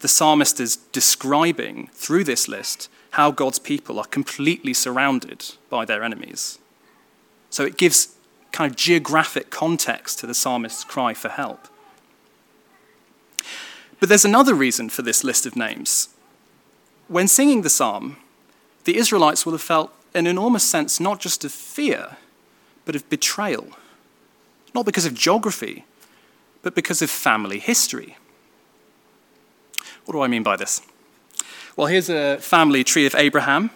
the 0.00 0.08
psalmist 0.08 0.60
is 0.60 0.76
describing 0.76 1.88
through 1.92 2.24
this 2.24 2.48
list 2.48 2.88
how 3.10 3.30
God's 3.30 3.58
people 3.58 3.98
are 3.98 4.04
completely 4.04 4.74
surrounded 4.74 5.54
by 5.70 5.84
their 5.84 6.02
enemies. 6.02 6.58
So 7.50 7.64
it 7.64 7.78
gives 7.78 8.14
kind 8.52 8.70
of 8.70 8.76
geographic 8.76 9.50
context 9.50 10.18
to 10.18 10.26
the 10.26 10.34
psalmist's 10.34 10.84
cry 10.84 11.14
for 11.14 11.28
help. 11.28 11.68
But 13.98 14.08
there's 14.08 14.24
another 14.24 14.54
reason 14.54 14.90
for 14.90 15.02
this 15.02 15.24
list 15.24 15.46
of 15.46 15.56
names. 15.56 16.10
When 17.08 17.28
singing 17.28 17.62
the 17.62 17.70
psalm, 17.70 18.18
the 18.84 18.96
Israelites 18.96 19.46
will 19.46 19.52
have 19.52 19.62
felt 19.62 19.92
an 20.14 20.26
enormous 20.26 20.64
sense 20.64 21.00
not 21.00 21.20
just 21.20 21.44
of 21.44 21.52
fear, 21.52 22.16
but 22.84 22.96
of 22.96 23.08
betrayal. 23.08 23.68
Not 24.76 24.84
because 24.84 25.06
of 25.06 25.14
geography, 25.14 25.86
but 26.60 26.74
because 26.74 27.00
of 27.00 27.08
family 27.08 27.58
history. 27.58 28.18
What 30.04 30.12
do 30.12 30.20
I 30.20 30.26
mean 30.26 30.42
by 30.42 30.56
this? 30.56 30.82
Well, 31.76 31.86
here's 31.86 32.10
a 32.10 32.36
family 32.40 32.84
tree 32.84 33.06
of 33.06 33.14
Abraham. 33.14 33.70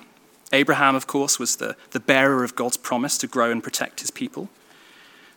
Abraham, 0.52 0.94
of 0.94 1.06
course, 1.06 1.38
was 1.38 1.56
the, 1.56 1.74
the 1.92 2.00
bearer 2.00 2.44
of 2.44 2.54
God's 2.54 2.76
promise 2.76 3.16
to 3.16 3.26
grow 3.26 3.50
and 3.50 3.64
protect 3.64 4.00
his 4.00 4.10
people. 4.10 4.50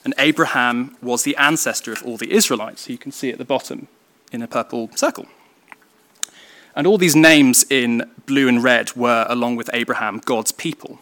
And 0.03 0.13
Abraham 0.17 0.97
was 1.01 1.23
the 1.23 1.37
ancestor 1.37 1.93
of 1.93 2.03
all 2.03 2.17
the 2.17 2.33
Israelites, 2.33 2.87
who 2.87 2.91
you 2.91 2.99
can 2.99 3.13
see 3.13 3.29
at 3.29 3.37
the 3.37 3.45
bottom 3.45 3.87
in 4.33 4.41
a 4.41 4.47
purple 4.49 4.89
circle. 4.97 5.27
And 6.75 6.85
all 6.85 6.97
these 6.97 7.15
names 7.15 7.65
in 7.69 8.11
blue 8.25 8.49
and 8.49 8.61
red 8.61 8.97
were, 8.97 9.25
along 9.29 9.55
with 9.55 9.69
Abraham, 9.71 10.17
God's 10.25 10.51
people. 10.51 10.99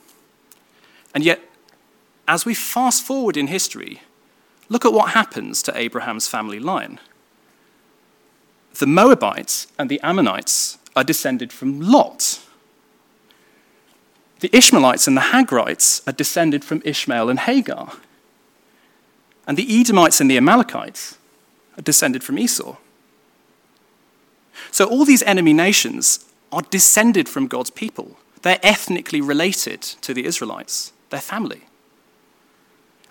And 1.16 1.24
yet, 1.24 1.40
as 2.28 2.46
we 2.46 2.54
fast 2.54 3.04
forward 3.04 3.38
in 3.38 3.48
history, 3.48 4.02
Look 4.72 4.86
at 4.86 4.94
what 4.94 5.10
happens 5.10 5.62
to 5.64 5.78
Abraham's 5.78 6.30
family 6.30 6.58
line. 6.58 7.02
The 8.80 8.88
Moabites 8.88 9.68
and 9.78 9.90
the 9.90 10.00
Ammonites 10.00 10.78
are 10.96 11.04
descended 11.04 11.52
from 11.52 11.82
Lot. 11.82 12.40
The 14.40 14.50
Ishmaelites 14.56 15.08
and 15.08 15.18
the 15.18 15.34
Hagrites 15.34 16.08
are 16.08 16.14
descended 16.14 16.64
from 16.64 16.82
Ishmael 16.86 17.30
and 17.30 17.40
Hagar. 17.40 17.92
And 19.46 19.58
the 19.58 19.82
Edomites 19.82 20.22
and 20.22 20.32
the 20.32 20.38
Amalekites 20.38 21.18
are 21.78 21.82
descended 21.82 22.24
from 22.24 22.40
Esau. 22.40 22.78
So 24.72 24.86
all 24.86 25.04
these 25.04 25.24
enemy 25.24 25.52
nations 25.52 26.24
are 26.50 26.62
descended 26.62 27.28
from 27.28 27.48
God's 27.48 27.72
people. 27.72 28.18
They're 28.42 28.58
ethnically 28.64 29.20
related 29.20 29.82
to 29.82 30.14
the 30.14 30.24
Israelites, 30.24 30.94
their 31.10 31.20
family 31.20 31.64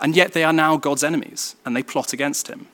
and 0.01 0.17
yet 0.17 0.33
they 0.33 0.45
are 0.45 0.53
now 0.53 0.77
God's 0.77 1.05
enemies 1.05 1.57
and 1.65 1.77
they 1.77 1.83
plot 1.83 2.13
against 2.13 2.49
him. 2.49 2.67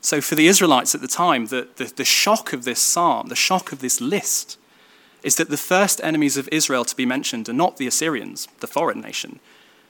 So, 0.00 0.20
for 0.20 0.34
the 0.34 0.46
Israelites 0.46 0.94
at 0.94 1.00
the 1.00 1.08
time, 1.08 1.46
the, 1.46 1.68
the, 1.76 1.92
the, 1.96 2.04
shock 2.04 2.52
of 2.52 2.64
this 2.64 2.80
psalm, 2.80 3.28
the 3.28 3.34
shock 3.34 3.72
of 3.72 3.80
this 3.80 4.00
list, 4.00 4.56
is 5.22 5.34
that 5.36 5.48
the 5.48 5.56
first 5.56 6.00
enemies 6.04 6.36
of 6.36 6.48
Israel 6.52 6.84
to 6.84 6.94
be 6.94 7.06
mentioned 7.06 7.48
are 7.48 7.52
not 7.52 7.76
the 7.76 7.88
Assyrians, 7.88 8.46
the 8.60 8.68
foreign 8.68 9.00
nation, 9.00 9.40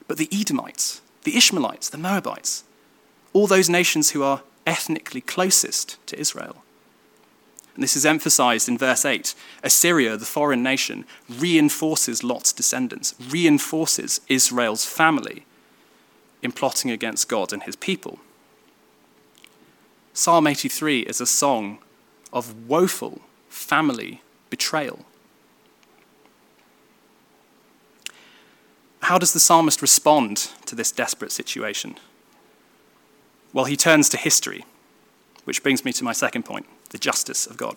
but 0.08 0.16
the 0.16 0.28
Edomites, 0.32 1.02
the 1.24 1.36
Ishmaelites, 1.36 1.90
the 1.90 1.98
Moabites, 1.98 2.64
all 3.34 3.46
those 3.46 3.68
nations 3.68 4.12
who 4.12 4.22
are 4.22 4.42
ethnically 4.66 5.20
closest 5.20 5.98
to 6.06 6.18
Israel. 6.18 6.64
And 7.76 7.82
this 7.82 7.94
is 7.94 8.06
emphasized 8.06 8.70
in 8.70 8.78
verse 8.78 9.04
8. 9.04 9.34
Assyria, 9.62 10.16
the 10.16 10.24
foreign 10.24 10.62
nation, 10.62 11.04
reinforces 11.28 12.24
Lot's 12.24 12.54
descendants, 12.54 13.14
reinforces 13.28 14.22
Israel's 14.28 14.86
family 14.86 15.44
in 16.42 16.52
plotting 16.52 16.90
against 16.90 17.28
God 17.28 17.52
and 17.52 17.64
his 17.64 17.76
people. 17.76 18.18
Psalm 20.14 20.46
83 20.46 21.00
is 21.00 21.20
a 21.20 21.26
song 21.26 21.76
of 22.32 22.66
woeful 22.66 23.20
family 23.50 24.22
betrayal. 24.48 25.04
How 29.00 29.18
does 29.18 29.34
the 29.34 29.40
psalmist 29.40 29.82
respond 29.82 30.48
to 30.64 30.74
this 30.74 30.90
desperate 30.90 31.30
situation? 31.30 31.96
Well, 33.52 33.66
he 33.66 33.76
turns 33.76 34.08
to 34.08 34.16
history, 34.16 34.64
which 35.46 35.62
brings 35.62 35.84
me 35.84 35.92
to 35.92 36.04
my 36.04 36.12
second 36.12 36.42
point 36.44 36.66
the 36.90 36.98
justice 36.98 37.46
of 37.46 37.56
God. 37.56 37.76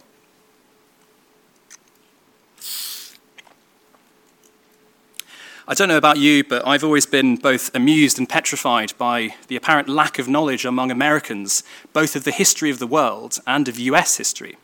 I 5.67 5.75
don't 5.75 5.87
know 5.87 5.97
about 5.97 6.17
you, 6.17 6.43
but 6.43 6.65
I've 6.65 6.83
always 6.83 7.05
been 7.05 7.35
both 7.35 7.73
amused 7.75 8.17
and 8.17 8.27
petrified 8.27 8.93
by 8.97 9.35
the 9.49 9.55
apparent 9.55 9.87
lack 9.87 10.17
of 10.17 10.27
knowledge 10.27 10.65
among 10.65 10.89
Americans, 10.89 11.61
both 11.93 12.15
of 12.15 12.23
the 12.23 12.31
history 12.31 12.71
of 12.71 12.79
the 12.79 12.87
world 12.87 13.39
and 13.45 13.67
of 13.67 13.77
US 13.77 14.17
history. 14.17 14.57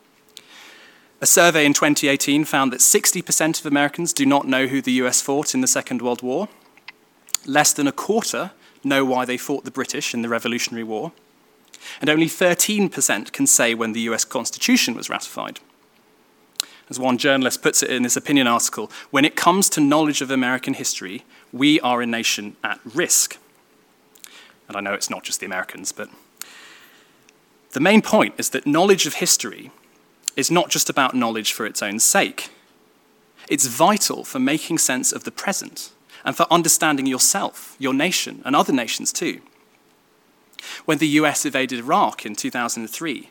A 1.21 1.27
survey 1.27 1.63
in 1.63 1.73
2018 1.73 2.43
found 2.43 2.73
that 2.73 2.79
60% 2.79 3.59
of 3.59 3.67
Americans 3.67 4.13
do 4.13 4.25
not 4.25 4.47
know 4.47 4.65
who 4.65 4.81
the 4.81 4.93
US 5.03 5.21
fought 5.21 5.53
in 5.53 5.61
the 5.61 5.67
Second 5.67 6.01
World 6.01 6.23
War. 6.23 6.49
Less 7.45 7.71
than 7.71 7.85
a 7.85 7.91
quarter 7.91 8.51
know 8.83 9.05
why 9.05 9.25
they 9.25 9.37
fought 9.37 9.63
the 9.63 9.69
British 9.69 10.15
in 10.15 10.23
the 10.23 10.29
Revolutionary 10.29 10.83
War 10.83 11.11
and 12.01 12.09
only 12.09 12.27
13% 12.27 13.31
can 13.31 13.47
say 13.47 13.73
when 13.73 13.93
the 13.93 14.01
US 14.01 14.25
Constitution 14.25 14.95
was 14.95 15.09
ratified. 15.09 15.59
As 16.89 16.99
one 16.99 17.17
journalist 17.17 17.63
puts 17.63 17.81
it 17.81 17.89
in 17.89 18.03
this 18.03 18.17
opinion 18.17 18.47
article, 18.47 18.91
when 19.09 19.25
it 19.25 19.35
comes 19.35 19.69
to 19.69 19.81
knowledge 19.81 20.21
of 20.21 20.29
American 20.29 20.75
history, 20.75 21.23
we 21.51 21.79
are 21.81 22.01
a 22.01 22.05
nation 22.05 22.55
at 22.63 22.79
risk. 22.93 23.37
And 24.67 24.77
I 24.77 24.81
know 24.81 24.93
it's 24.93 25.09
not 25.09 25.23
just 25.23 25.39
the 25.39 25.45
Americans, 25.45 25.91
but 25.91 26.09
the 27.71 27.79
main 27.79 28.01
point 28.01 28.35
is 28.37 28.51
that 28.51 28.67
knowledge 28.67 29.05
of 29.05 29.15
history 29.15 29.71
is 30.35 30.51
not 30.51 30.69
just 30.69 30.89
about 30.89 31.15
knowledge 31.15 31.53
for 31.53 31.65
its 31.65 31.81
own 31.81 31.99
sake. 31.99 32.49
It's 33.49 33.67
vital 33.67 34.23
for 34.23 34.39
making 34.39 34.77
sense 34.77 35.11
of 35.11 35.23
the 35.23 35.31
present 35.31 35.91
and 36.23 36.35
for 36.35 36.47
understanding 36.51 37.05
yourself, 37.05 37.75
your 37.79 37.93
nation, 37.93 38.41
and 38.45 38.55
other 38.55 38.73
nations 38.73 39.11
too. 39.11 39.41
When 40.85 40.97
the 40.99 41.07
US 41.19 41.45
invaded 41.45 41.79
Iraq 41.79 42.25
in 42.25 42.35
2003, 42.35 43.29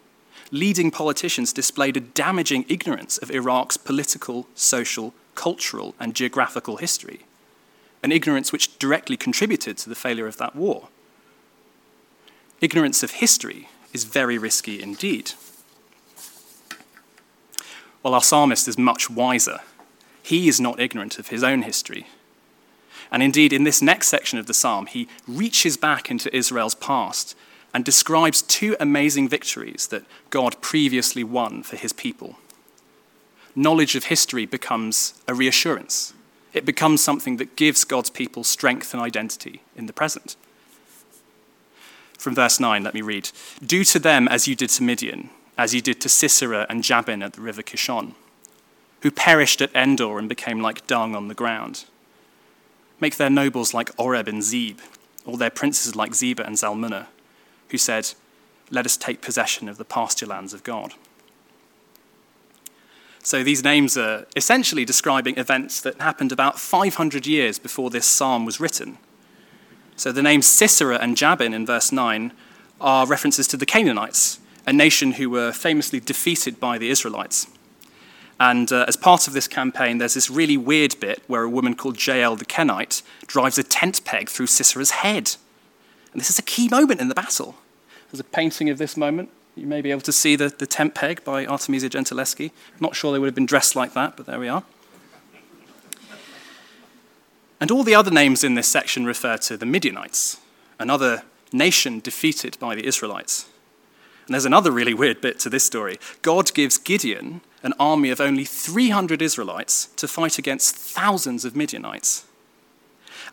leading 0.51 0.91
politicians 0.91 1.53
displayed 1.53 1.97
a 1.97 2.01
damaging 2.01 2.65
ignorance 2.69 3.19
of 3.19 3.31
Iraq's 3.31 3.77
political, 3.77 4.47
social, 4.55 5.15
cultural, 5.35 5.95
and 5.99 6.15
geographical 6.15 6.77
history, 6.77 7.21
an 8.03 8.13
ignorance 8.13 8.53
which 8.53 8.79
directly 8.79 9.17
contributed 9.17 9.77
to 9.79 9.89
the 9.89 9.95
failure 9.95 10.27
of 10.27 10.37
that 10.39 10.55
war. 10.55 10.89
Ignorance 12.61 13.03
of 13.03 13.13
history 13.13 13.69
is 13.93 14.05
very 14.05 14.39
risky 14.39 14.83
indeed. 14.83 15.33
While 18.03 18.15
our 18.15 18.23
psalmist 18.23 18.69
is 18.69 18.77
much 18.77 19.09
wiser, 19.09 19.61
he 20.23 20.49
is 20.49 20.61
not 20.61 20.81
ignorant 20.81 21.19
of 21.19 21.29
his 21.29 21.43
own 21.43 21.63
history. 21.63 22.07
And 23.11 23.23
indeed, 23.23 23.53
in 23.53 23.65
this 23.65 23.83
next 23.83 24.09
section 24.09 24.39
of 24.39 24.47
the 24.47 24.55
psalm, 24.55 24.87
he 24.87 25.09
reaches 25.27 25.77
back 25.77 26.11
into 26.11 26.35
Israel's 26.35 26.75
past 26.75 27.37
and 27.73 27.85
describes 27.85 28.43
two 28.43 28.77
amazing 28.79 29.29
victories 29.29 29.89
that 29.89 30.05
God 30.31 30.61
previously 30.61 31.25
won 31.25 31.63
for 31.63 31.77
his 31.77 31.93
people. 31.93 32.37
Knowledge 33.57 33.97
of 33.97 34.05
history 34.05 34.47
becomes 34.47 35.15
a 35.29 35.35
reassurance. 35.35 36.15
It 36.53 36.65
becomes 36.65 37.03
something 37.03 37.37
that 37.39 37.57
gives 37.57 37.85
God's 37.85 38.11
people 38.11 38.45
strength 38.45 38.95
and 38.95 39.03
identity 39.03 39.63
in 39.77 39.87
the 39.87 39.93
present. 39.93 40.37
From 42.17 42.35
verse 42.35 42.59
9, 42.59 42.83
let 42.83 42.95
me 42.95 43.03
read 43.03 43.31
Do 43.65 43.85
to 43.85 43.99
them 43.99 44.29
as 44.29 44.49
you 44.49 44.55
did 44.55 44.71
to 44.71 44.83
Midian, 44.83 45.31
as 45.59 45.75
you 45.75 45.81
did 45.81 46.01
to 46.01 46.09
Sisera 46.09 46.67
and 46.71 46.83
Jabin 46.83 47.23
at 47.23 47.35
the 47.35 47.41
river 47.41 47.63
Kishon, 47.63 48.15
who 49.03 49.11
perished 49.11 49.61
at 49.61 49.75
Endor 49.75 50.19
and 50.19 50.29
became 50.29 50.61
like 50.61 50.87
dung 50.87 51.15
on 51.15 51.29
the 51.29 51.35
ground. 51.35 51.85
Make 53.05 53.17
their 53.19 53.29
nobles 53.29 53.75
like 53.75 53.91
Oreb 53.99 54.29
and 54.29 54.43
Zeb, 54.43 54.79
or 55.27 55.37
their 55.37 55.51
princes 55.51 55.95
like 55.95 56.13
Zebah 56.13 56.47
and 56.47 56.57
Zalmunna, 56.57 57.09
who 57.69 57.77
said, 57.77 58.15
Let 58.71 58.87
us 58.87 58.97
take 58.97 59.21
possession 59.21 59.69
of 59.69 59.77
the 59.77 59.85
pasture 59.85 60.25
lands 60.25 60.55
of 60.55 60.65
God. 60.65 60.95
So 63.23 63.45
these 63.45 63.63
names 63.63 63.99
are 63.99 64.27
essentially 64.35 64.87
describing 64.87 65.37
events 65.37 65.83
that 65.83 66.01
happened 66.01 66.33
about 66.33 66.59
500 66.59 67.27
years 67.27 67.59
before 67.59 67.91
this 67.91 68.07
psalm 68.07 68.47
was 68.47 68.59
written. 68.59 68.97
So 69.97 70.11
the 70.11 70.23
names 70.23 70.47
Sisera 70.47 70.97
and 70.97 71.15
Jabin 71.15 71.53
in 71.53 71.67
verse 71.67 71.93
9 71.93 72.33
are 72.81 73.07
references 73.07 73.47
to 73.49 73.59
the 73.59 73.67
Canaanites, 73.67 74.41
a 74.67 74.73
nation 74.73 75.13
who 75.13 75.29
were 75.29 75.53
famously 75.53 76.01
defeated 76.01 76.59
by 76.59 76.79
the 76.79 76.89
Israelites. 76.89 77.49
And 78.41 78.73
uh, 78.73 78.85
as 78.89 78.97
part 78.97 79.29
of 79.29 79.33
this 79.33 79.47
campaign, 79.47 79.99
there's 79.99 80.15
this 80.15 80.29
really 80.29 80.57
weird 80.57 80.99
bit 80.99 81.23
where 81.27 81.43
a 81.43 81.49
woman 81.49 81.75
called 81.75 82.05
Jael 82.05 82.37
the 82.37 82.45
Kenite 82.45 83.03
drives 83.27 83.59
a 83.59 83.63
tent 83.63 84.05
peg 84.05 84.29
through 84.29 84.47
Sisera's 84.47 84.91
head. 84.91 85.37
And 86.13 86.21
this 86.21 86.31
is 86.31 86.39
a 86.39 86.43
key 86.43 86.69
moment 86.69 87.01
in 87.01 87.09
the 87.09 87.15
battle. 87.15 87.57
There's 88.11 88.21
a 88.21 88.25
painting 88.25 88.71
of 88.71 88.79
this 88.79 88.97
moment. 88.97 89.31
You 89.57 89.67
may 89.67 89.81
be 89.81 89.93
able 89.93 90.01
to 90.03 90.13
see 90.13 90.35
the, 90.35 90.49
the 90.49 90.67
tent 90.67 90.95
peg 90.95 91.23
by 91.23 91.47
Artemisia 91.47 91.89
Gentileschi. 91.89 92.51
I'm 92.51 92.81
not 92.81 92.97
sure 92.97 93.13
they 93.13 93.19
would 93.19 93.29
have 93.29 93.35
been 93.35 93.47
dressed 93.47 93.77
like 93.77 93.95
that, 93.95 94.17
but 94.17 94.27
there 94.27 94.41
we 94.41 94.49
are. 94.49 94.65
And 97.61 97.71
all 97.71 97.85
the 97.85 97.95
other 97.95 98.11
names 98.11 98.43
in 98.43 98.55
this 98.55 98.69
section 98.69 99.07
refer 99.07 99.37
to 99.39 99.57
the 99.57 99.65
Midianites, 99.65 100.39
another 100.79 101.23
nation 101.53 102.01
defeated 102.01 102.59
by 102.59 102.75
the 102.75 102.85
Israelites. 102.85 103.49
And 104.27 104.35
there's 104.35 104.45
another 104.45 104.71
really 104.71 104.95
weird 104.95 105.21
bit 105.21 105.39
to 105.41 105.51
this 105.51 105.65
story. 105.65 105.99
God 106.23 106.53
gives 106.53 106.79
Gideon 106.79 107.41
an 107.65 107.73
army 107.81 108.11
of 108.11 108.21
only 108.21 108.45
300 108.45 109.21
Israelites 109.23 109.87
to 109.97 110.07
fight 110.07 110.39
against 110.39 110.77
thousands 110.77 111.45
of 111.45 111.57
Midianites. 111.57 112.27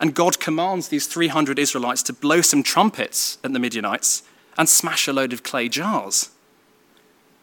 And 0.00 0.14
God 0.14 0.40
commands 0.40 0.88
these 0.88 1.06
300 1.06 1.58
Israelites 1.58 2.02
to 2.04 2.14
blow 2.14 2.40
some 2.40 2.62
trumpets 2.62 3.38
at 3.44 3.52
the 3.52 3.58
Midianites 3.58 4.22
and 4.58 4.68
smash 4.68 5.06
a 5.06 5.12
load 5.12 5.32
of 5.32 5.42
clay 5.42 5.68
jars. 5.68 6.30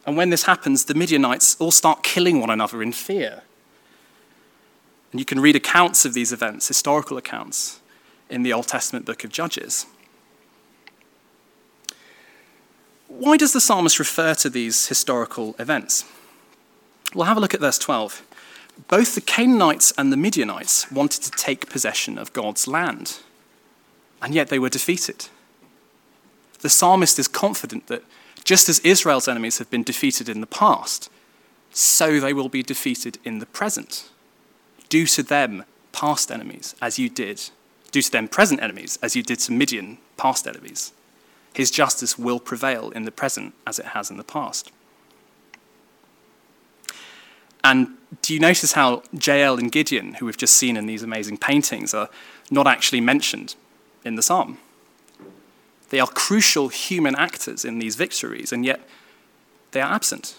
And 0.05 0.17
when 0.17 0.31
this 0.31 0.43
happens, 0.43 0.85
the 0.85 0.95
Midianites 0.95 1.55
all 1.59 1.71
start 1.71 2.03
killing 2.03 2.41
one 2.41 2.49
another 2.49 2.81
in 2.81 2.91
fear. 2.91 3.43
And 5.11 5.19
you 5.21 5.25
can 5.25 5.39
read 5.39 5.55
accounts 5.55 6.05
of 6.05 6.15
these 6.15 6.33
events, 6.33 6.67
historical 6.67 7.17
accounts, 7.17 7.79
in 8.29 8.41
the 8.41 8.53
Old 8.53 8.67
Testament 8.67 9.05
book 9.05 9.23
of 9.23 9.31
Judges. 9.31 9.85
Why 13.07 13.37
does 13.37 13.53
the 13.53 13.61
psalmist 13.61 13.99
refer 13.99 14.33
to 14.35 14.49
these 14.49 14.87
historical 14.87 15.55
events? 15.59 16.05
Well, 17.13 17.27
have 17.27 17.37
a 17.37 17.39
look 17.39 17.53
at 17.53 17.59
verse 17.59 17.79
12. 17.79 18.25
Both 18.87 19.15
the 19.15 19.21
Canaanites 19.21 19.91
and 19.97 20.11
the 20.11 20.17
Midianites 20.17 20.91
wanted 20.91 21.23
to 21.23 21.31
take 21.31 21.69
possession 21.69 22.17
of 22.17 22.33
God's 22.33 22.67
land, 22.67 23.19
and 24.21 24.33
yet 24.33 24.49
they 24.49 24.59
were 24.59 24.69
defeated. 24.69 25.27
The 26.59 26.69
psalmist 26.69 27.17
is 27.19 27.27
confident 27.27 27.87
that 27.87 28.03
just 28.43 28.69
as 28.69 28.79
Israel's 28.79 29.27
enemies 29.27 29.57
have 29.57 29.69
been 29.69 29.83
defeated 29.83 30.29
in 30.29 30.41
the 30.41 30.47
past, 30.47 31.09
so 31.71 32.19
they 32.19 32.33
will 32.33 32.49
be 32.49 32.63
defeated 32.63 33.17
in 33.23 33.39
the 33.39 33.45
present. 33.45 34.09
Do 34.87 35.05
to 35.07 35.23
them 35.23 35.65
past 35.91 36.31
enemies 36.31 36.75
as 36.81 36.97
you 36.97 37.09
did, 37.09 37.49
do 37.91 38.01
to 38.01 38.11
them 38.11 38.27
present 38.27 38.61
enemies 38.61 38.97
as 39.01 39.15
you 39.15 39.23
did 39.23 39.39
to 39.39 39.51
Midian 39.51 39.97
past 40.17 40.47
enemies. 40.47 40.93
His 41.53 41.71
justice 41.71 42.17
will 42.17 42.39
prevail 42.39 42.91
in 42.91 43.05
the 43.05 43.11
present 43.11 43.53
as 43.65 43.79
it 43.79 43.87
has 43.87 44.09
in 44.09 44.17
the 44.17 44.23
past. 44.23 44.71
And 47.63 47.89
do 48.21 48.33
you 48.33 48.39
notice 48.39 48.73
how 48.73 49.03
Jael 49.13 49.57
and 49.57 49.71
Gideon, 49.71 50.15
who 50.15 50.25
we've 50.25 50.37
just 50.37 50.55
seen 50.55 50.77
in 50.77 50.85
these 50.85 51.03
amazing 51.03 51.37
paintings, 51.37 51.93
are 51.93 52.09
not 52.49 52.67
actually 52.67 53.01
mentioned 53.01 53.55
in 54.03 54.15
the 54.15 54.23
psalm? 54.23 54.57
They 55.89 55.99
are 55.99 56.07
crucial 56.07 56.69
human 56.69 57.15
actors 57.15 57.65
in 57.65 57.79
these 57.79 57.95
victories, 57.95 58.51
and 58.51 58.65
yet 58.65 58.87
they 59.71 59.81
are 59.81 59.93
absent. 59.93 60.35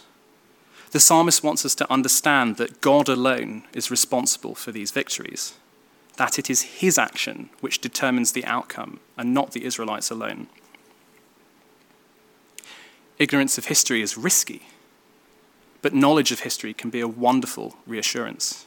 The 0.92 1.00
psalmist 1.00 1.44
wants 1.44 1.64
us 1.64 1.74
to 1.76 1.92
understand 1.92 2.56
that 2.56 2.80
God 2.80 3.08
alone 3.08 3.64
is 3.72 3.90
responsible 3.90 4.54
for 4.54 4.72
these 4.72 4.90
victories, 4.90 5.54
that 6.16 6.38
it 6.38 6.50
is 6.50 6.62
his 6.62 6.98
action 6.98 7.50
which 7.60 7.80
determines 7.80 8.32
the 8.32 8.44
outcome, 8.44 9.00
and 9.16 9.32
not 9.32 9.52
the 9.52 9.64
Israelites 9.64 10.10
alone. 10.10 10.48
Ignorance 13.18 13.58
of 13.58 13.66
history 13.66 14.02
is 14.02 14.16
risky, 14.16 14.62
but 15.82 15.94
knowledge 15.94 16.32
of 16.32 16.40
history 16.40 16.75
can 16.75 16.90
be 16.90 17.00
a 17.00 17.08
wonderful 17.08 17.76
reassurance. 17.87 18.66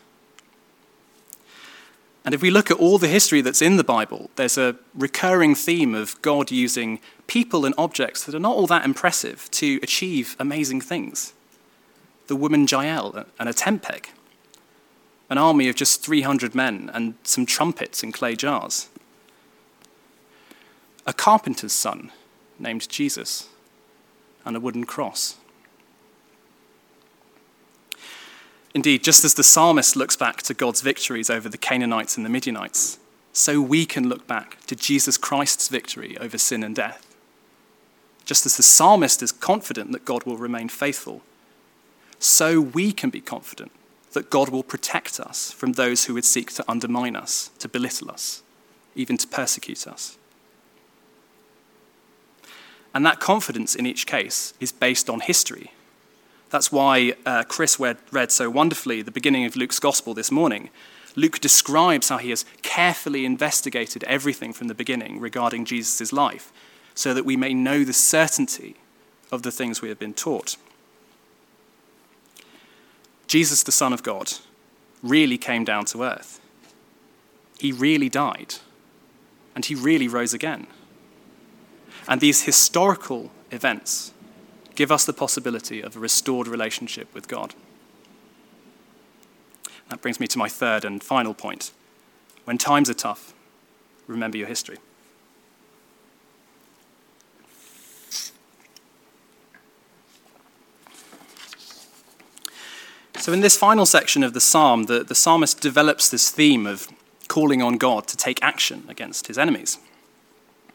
And 2.25 2.33
if 2.33 2.41
we 2.41 2.51
look 2.51 2.71
at 2.71 2.77
all 2.77 2.97
the 2.97 3.07
history 3.07 3.41
that's 3.41 3.61
in 3.61 3.75
the 3.75 3.83
Bible, 3.83 4.29
there's 4.37 4.57
a 4.57 4.77
recurring 4.93 5.55
theme 5.55 5.93
of 5.93 6.21
God 6.21 6.51
using 6.51 6.99
people 7.27 7.65
and 7.65 7.75
objects 7.77 8.23
that 8.23 8.35
are 8.35 8.39
not 8.39 8.55
all 8.55 8.67
that 8.67 8.85
impressive 8.85 9.49
to 9.51 9.79
achieve 9.83 10.35
amazing 10.39 10.81
things. 10.81 11.33
The 12.27 12.35
woman 12.35 12.65
Jael 12.69 13.25
and 13.37 13.49
a 13.49 13.53
tent 13.53 13.81
peg, 13.81 14.09
an 15.29 15.37
army 15.37 15.67
of 15.67 15.75
just 15.75 16.01
300 16.01 16.55
men 16.55 16.89
and 16.93 17.15
some 17.23 17.45
trumpets 17.45 18.03
in 18.03 18.13
clay 18.13 18.35
jars, 18.35 18.87
a 21.05 21.11
carpenter's 21.11 21.73
son 21.73 22.11
named 22.57 22.87
Jesus 22.87 23.49
and 24.45 24.55
a 24.55 24.59
wooden 24.61 24.85
cross. 24.85 25.35
Indeed, 28.73 29.03
just 29.03 29.23
as 29.23 29.35
the 29.35 29.43
psalmist 29.43 29.95
looks 29.95 30.15
back 30.15 30.41
to 30.43 30.53
God's 30.53 30.81
victories 30.81 31.29
over 31.29 31.47
the 31.47 31.57
Canaanites 31.57 32.17
and 32.17 32.25
the 32.25 32.29
Midianites, 32.29 32.97
so 33.31 33.61
we 33.61 33.85
can 33.85 34.09
look 34.09 34.25
back 34.27 34.63
to 34.65 34.75
Jesus 34.75 35.17
Christ's 35.17 35.67
victory 35.67 36.17
over 36.17 36.37
sin 36.37 36.63
and 36.63 36.75
death. 36.75 37.15
Just 38.25 38.45
as 38.45 38.57
the 38.57 38.63
psalmist 38.63 39.21
is 39.21 39.31
confident 39.31 39.91
that 39.91 40.05
God 40.05 40.23
will 40.23 40.37
remain 40.37 40.69
faithful, 40.69 41.21
so 42.19 42.61
we 42.61 42.91
can 42.91 43.09
be 43.09 43.21
confident 43.21 43.71
that 44.13 44.29
God 44.29 44.49
will 44.49 44.63
protect 44.63 45.19
us 45.19 45.51
from 45.51 45.73
those 45.73 46.05
who 46.05 46.13
would 46.13 46.25
seek 46.25 46.51
to 46.53 46.65
undermine 46.67 47.15
us, 47.15 47.49
to 47.59 47.67
belittle 47.67 48.09
us, 48.09 48.41
even 48.95 49.17
to 49.17 49.27
persecute 49.27 49.87
us. 49.87 50.17
And 52.93 53.05
that 53.05 53.19
confidence 53.19 53.75
in 53.75 53.85
each 53.85 54.05
case 54.05 54.53
is 54.59 54.71
based 54.71 55.09
on 55.09 55.19
history. 55.19 55.71
That's 56.53 56.71
why 56.71 57.15
uh, 57.25 57.41
Chris 57.47 57.79
read, 57.79 57.97
read 58.11 58.31
so 58.31 58.47
wonderfully 58.47 59.01
the 59.01 59.09
beginning 59.09 59.43
of 59.45 59.55
Luke's 59.55 59.79
gospel 59.79 60.13
this 60.13 60.29
morning. 60.29 60.69
Luke 61.15 61.39
describes 61.39 62.09
how 62.09 62.19
he 62.19 62.29
has 62.29 62.45
carefully 62.61 63.25
investigated 63.25 64.03
everything 64.03 64.53
from 64.53 64.67
the 64.67 64.75
beginning 64.75 65.19
regarding 65.19 65.65
Jesus' 65.65 66.13
life 66.13 66.53
so 66.93 67.11
that 67.15 67.25
we 67.25 67.35
may 67.35 67.55
know 67.55 67.83
the 67.83 67.91
certainty 67.91 68.75
of 69.31 69.41
the 69.41 69.49
things 69.49 69.81
we 69.81 69.89
have 69.89 69.97
been 69.97 70.13
taught. 70.13 70.55
Jesus, 73.25 73.63
the 73.63 73.71
Son 73.71 73.91
of 73.91 74.03
God, 74.03 74.33
really 75.01 75.39
came 75.39 75.65
down 75.65 75.85
to 75.85 76.03
earth. 76.03 76.39
He 77.57 77.71
really 77.71 78.09
died, 78.09 78.57
and 79.55 79.65
he 79.65 79.73
really 79.73 80.07
rose 80.07 80.35
again. 80.35 80.67
And 82.07 82.21
these 82.21 82.43
historical 82.43 83.31
events 83.49 84.12
give 84.75 84.91
us 84.91 85.05
the 85.05 85.13
possibility 85.13 85.81
of 85.81 85.95
a 85.95 85.99
restored 85.99 86.47
relationship 86.47 87.13
with 87.13 87.27
God. 87.27 87.53
That 89.89 90.01
brings 90.01 90.19
me 90.19 90.27
to 90.27 90.37
my 90.37 90.49
third 90.49 90.85
and 90.85 91.03
final 91.03 91.33
point. 91.33 91.71
When 92.45 92.57
times 92.57 92.89
are 92.89 92.95
tough, 92.95 93.33
remember 94.07 94.37
your 94.37 94.47
history. 94.47 94.77
So, 103.19 103.31
in 103.31 103.39
this 103.39 103.55
final 103.55 103.85
section 103.85 104.21
of 104.21 104.33
the 104.33 104.41
psalm, 104.41 104.83
the, 104.83 105.01
the 105.01 105.15
psalmist 105.15 105.61
develops 105.61 106.09
this 106.09 106.29
theme 106.29 106.67
of 106.67 106.89
calling 107.29 107.61
on 107.61 107.77
God 107.77 108.05
to 108.07 108.17
take 108.17 108.37
action 108.43 108.83
against 108.89 109.27
his 109.27 109.37
enemies. 109.37 109.77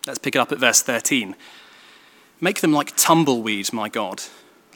Let's 0.06 0.18
pick 0.18 0.34
it 0.34 0.38
up 0.38 0.50
at 0.50 0.58
verse 0.58 0.80
13. 0.80 1.36
Make 2.40 2.60
them 2.60 2.72
like 2.72 2.96
tumbleweed, 2.96 3.72
my 3.72 3.88
God, 3.88 4.22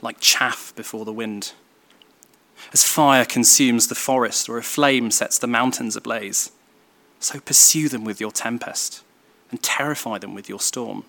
like 0.00 0.18
chaff 0.20 0.72
before 0.74 1.04
the 1.04 1.12
wind. 1.12 1.52
As 2.72 2.84
fire 2.84 3.24
consumes 3.24 3.88
the 3.88 3.94
forest 3.94 4.48
or 4.48 4.58
a 4.58 4.62
flame 4.62 5.10
sets 5.10 5.38
the 5.38 5.46
mountains 5.46 5.96
ablaze, 5.96 6.52
so 7.20 7.38
pursue 7.40 7.88
them 7.88 8.04
with 8.04 8.20
your 8.20 8.32
tempest 8.32 9.02
and 9.50 9.62
terrify 9.62 10.18
them 10.18 10.34
with 10.34 10.48
your 10.48 10.60
storm. 10.60 11.04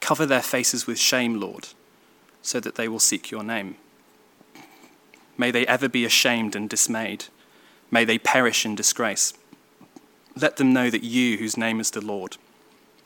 Cover 0.00 0.26
their 0.26 0.42
faces 0.42 0.86
with 0.86 0.98
shame, 0.98 1.40
Lord, 1.40 1.68
so 2.42 2.60
that 2.60 2.76
they 2.76 2.88
will 2.88 3.00
seek 3.00 3.30
your 3.30 3.42
name. 3.42 3.76
May 5.36 5.50
they 5.50 5.66
ever 5.66 5.88
be 5.88 6.04
ashamed 6.04 6.54
and 6.54 6.68
dismayed. 6.68 7.26
May 7.90 8.04
they 8.04 8.18
perish 8.18 8.64
in 8.64 8.74
disgrace. 8.74 9.34
Let 10.36 10.56
them 10.56 10.72
know 10.72 10.90
that 10.90 11.02
you, 11.02 11.38
whose 11.38 11.56
name 11.56 11.80
is 11.80 11.90
the 11.90 12.00
Lord, 12.00 12.36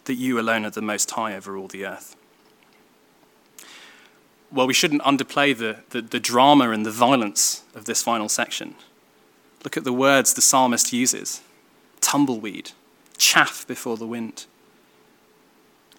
that 0.08 0.14
you 0.14 0.40
alone 0.40 0.64
are 0.64 0.70
the 0.70 0.82
most 0.82 1.12
high 1.12 1.36
over 1.36 1.56
all 1.56 1.68
the 1.68 1.86
earth. 1.86 2.16
Well, 4.50 4.66
we 4.66 4.74
shouldn't 4.74 5.02
underplay 5.02 5.56
the, 5.56 5.84
the, 5.90 6.00
the, 6.00 6.18
drama 6.18 6.70
and 6.70 6.84
the 6.84 6.90
violence 6.90 7.62
of 7.74 7.84
this 7.84 8.02
final 8.02 8.30
section. 8.30 8.74
Look 9.62 9.76
at 9.76 9.84
the 9.84 9.92
words 9.92 10.34
the 10.34 10.42
psalmist 10.42 10.92
uses 10.92 11.42
tumbleweed, 12.00 12.70
chaff 13.18 13.66
before 13.66 13.96
the 13.96 14.06
wind. 14.06 14.46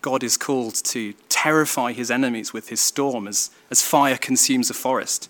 God 0.01 0.23
is 0.23 0.37
called 0.37 0.75
to 0.75 1.13
terrify 1.27 1.91
his 1.91 2.09
enemies 2.09 2.53
with 2.53 2.69
his 2.69 2.79
storm 2.79 3.27
as, 3.27 3.51
as 3.69 3.81
fire 3.81 4.17
consumes 4.17 4.69
a 4.69 4.73
forest. 4.73 5.29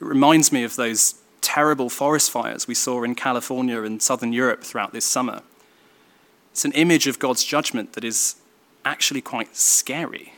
It 0.00 0.04
reminds 0.04 0.52
me 0.52 0.64
of 0.64 0.76
those 0.76 1.14
terrible 1.40 1.88
forest 1.88 2.30
fires 2.30 2.66
we 2.66 2.74
saw 2.74 3.02
in 3.02 3.14
California 3.14 3.82
and 3.82 4.02
southern 4.02 4.32
Europe 4.32 4.62
throughout 4.62 4.92
this 4.92 5.04
summer. 5.04 5.42
It's 6.54 6.64
an 6.64 6.70
image 6.74 7.08
of 7.08 7.18
God's 7.18 7.42
judgment 7.42 7.94
that 7.94 8.04
is 8.04 8.36
actually 8.84 9.20
quite 9.20 9.56
scary. 9.56 10.34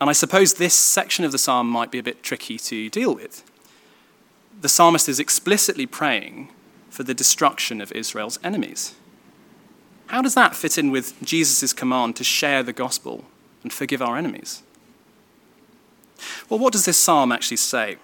And 0.00 0.10
I 0.10 0.12
suppose 0.12 0.54
this 0.54 0.74
section 0.74 1.24
of 1.24 1.30
the 1.30 1.38
psalm 1.38 1.70
might 1.70 1.92
be 1.92 2.00
a 2.00 2.02
bit 2.02 2.24
tricky 2.24 2.58
to 2.58 2.90
deal 2.90 3.14
with. 3.14 3.48
The 4.60 4.68
psalmist 4.68 5.08
is 5.08 5.20
explicitly 5.20 5.86
praying 5.86 6.48
for 6.90 7.04
the 7.04 7.14
destruction 7.14 7.80
of 7.80 7.92
Israel's 7.92 8.40
enemies. 8.42 8.96
How 10.08 10.20
does 10.20 10.34
that 10.34 10.56
fit 10.56 10.78
in 10.78 10.90
with 10.90 11.22
Jesus' 11.22 11.72
command 11.72 12.16
to 12.16 12.24
share 12.24 12.64
the 12.64 12.72
gospel 12.72 13.24
and 13.62 13.72
forgive 13.72 14.02
our 14.02 14.16
enemies? 14.16 14.64
Well, 16.50 16.58
what 16.58 16.72
does 16.72 16.86
this 16.86 16.98
psalm 16.98 17.30
actually 17.30 17.58
say? 17.58 17.98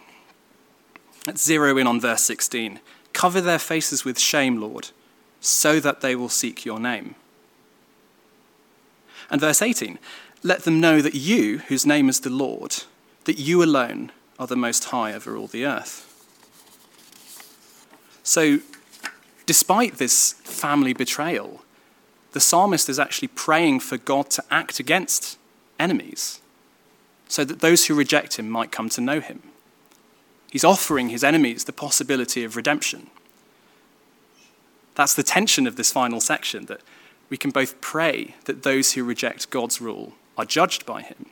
Let's 1.26 1.44
zero 1.44 1.76
in 1.76 1.88
on 1.88 2.00
verse 2.00 2.22
16. 2.22 2.78
Cover 3.12 3.40
their 3.40 3.58
faces 3.58 4.04
with 4.04 4.20
shame, 4.20 4.60
Lord 4.60 4.90
so 5.42 5.80
that 5.80 6.00
they 6.00 6.16
will 6.16 6.30
seek 6.30 6.64
your 6.64 6.80
name. 6.80 7.16
And 9.28 9.40
verse 9.40 9.60
18 9.60 9.98
let 10.44 10.64
them 10.64 10.80
know 10.80 11.00
that 11.00 11.14
you, 11.14 11.58
whose 11.58 11.86
name 11.86 12.08
is 12.08 12.20
the 12.20 12.30
Lord, 12.30 12.82
that 13.24 13.38
you 13.38 13.62
alone 13.62 14.10
are 14.40 14.46
the 14.48 14.56
most 14.56 14.86
high 14.86 15.12
over 15.12 15.36
all 15.36 15.46
the 15.46 15.64
earth. 15.64 16.08
So, 18.24 18.58
despite 19.46 19.98
this 19.98 20.32
family 20.42 20.92
betrayal, 20.92 21.62
the 22.32 22.40
psalmist 22.40 22.88
is 22.88 22.98
actually 22.98 23.28
praying 23.28 23.80
for 23.80 23.98
God 23.98 24.30
to 24.30 24.44
act 24.50 24.80
against 24.80 25.38
enemies 25.78 26.40
so 27.28 27.44
that 27.44 27.60
those 27.60 27.86
who 27.86 27.94
reject 27.94 28.38
him 28.38 28.50
might 28.50 28.72
come 28.72 28.88
to 28.90 29.00
know 29.00 29.20
him. 29.20 29.42
He's 30.50 30.64
offering 30.64 31.08
his 31.08 31.24
enemies 31.24 31.64
the 31.64 31.72
possibility 31.72 32.44
of 32.44 32.56
redemption. 32.56 33.10
That's 34.94 35.14
the 35.14 35.22
tension 35.22 35.66
of 35.66 35.76
this 35.76 35.92
final 35.92 36.20
section 36.20 36.66
that 36.66 36.80
we 37.30 37.36
can 37.36 37.50
both 37.50 37.80
pray 37.80 38.34
that 38.44 38.62
those 38.62 38.92
who 38.92 39.04
reject 39.04 39.50
God's 39.50 39.80
rule 39.80 40.12
are 40.36 40.44
judged 40.44 40.84
by 40.84 41.02
him, 41.02 41.26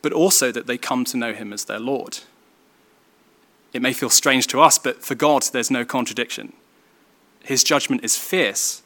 but 0.00 0.12
also 0.12 0.50
that 0.50 0.66
they 0.66 0.78
come 0.78 1.04
to 1.06 1.16
know 1.16 1.34
him 1.34 1.52
as 1.52 1.64
their 1.64 1.78
Lord. 1.78 2.20
It 3.72 3.82
may 3.82 3.92
feel 3.92 4.10
strange 4.10 4.46
to 4.48 4.60
us, 4.60 4.78
but 4.78 5.02
for 5.02 5.14
God, 5.14 5.44
there's 5.52 5.70
no 5.70 5.84
contradiction. 5.84 6.52
His 7.42 7.64
judgment 7.64 8.04
is 8.04 8.16
fierce, 8.16 8.82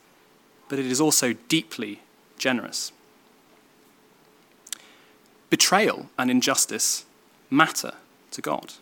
but 0.68 0.78
it 0.78 0.86
is 0.86 1.00
also 1.00 1.34
deeply 1.48 2.00
generous. 2.38 2.92
Betrayal 5.50 6.08
and 6.18 6.30
injustice 6.30 7.04
matter 7.50 7.94
to 8.32 8.42
God. 8.42 8.74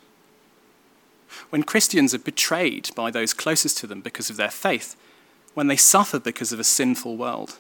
When 1.51 1.63
Christians 1.63 2.15
are 2.15 2.19
betrayed 2.19 2.91
by 2.95 3.11
those 3.11 3.35
closest 3.35 3.79
to 3.79 3.87
them 3.87 4.01
because 4.01 4.31
of 4.31 4.37
their 4.37 4.51
faith, 4.51 4.97
when 5.55 5.69
they 5.69 5.77
suffer 5.77 6.19
because 6.19 6.53
of 6.53 6.61
a 6.61 6.65
sinful 6.65 7.17
world, 7.17 7.59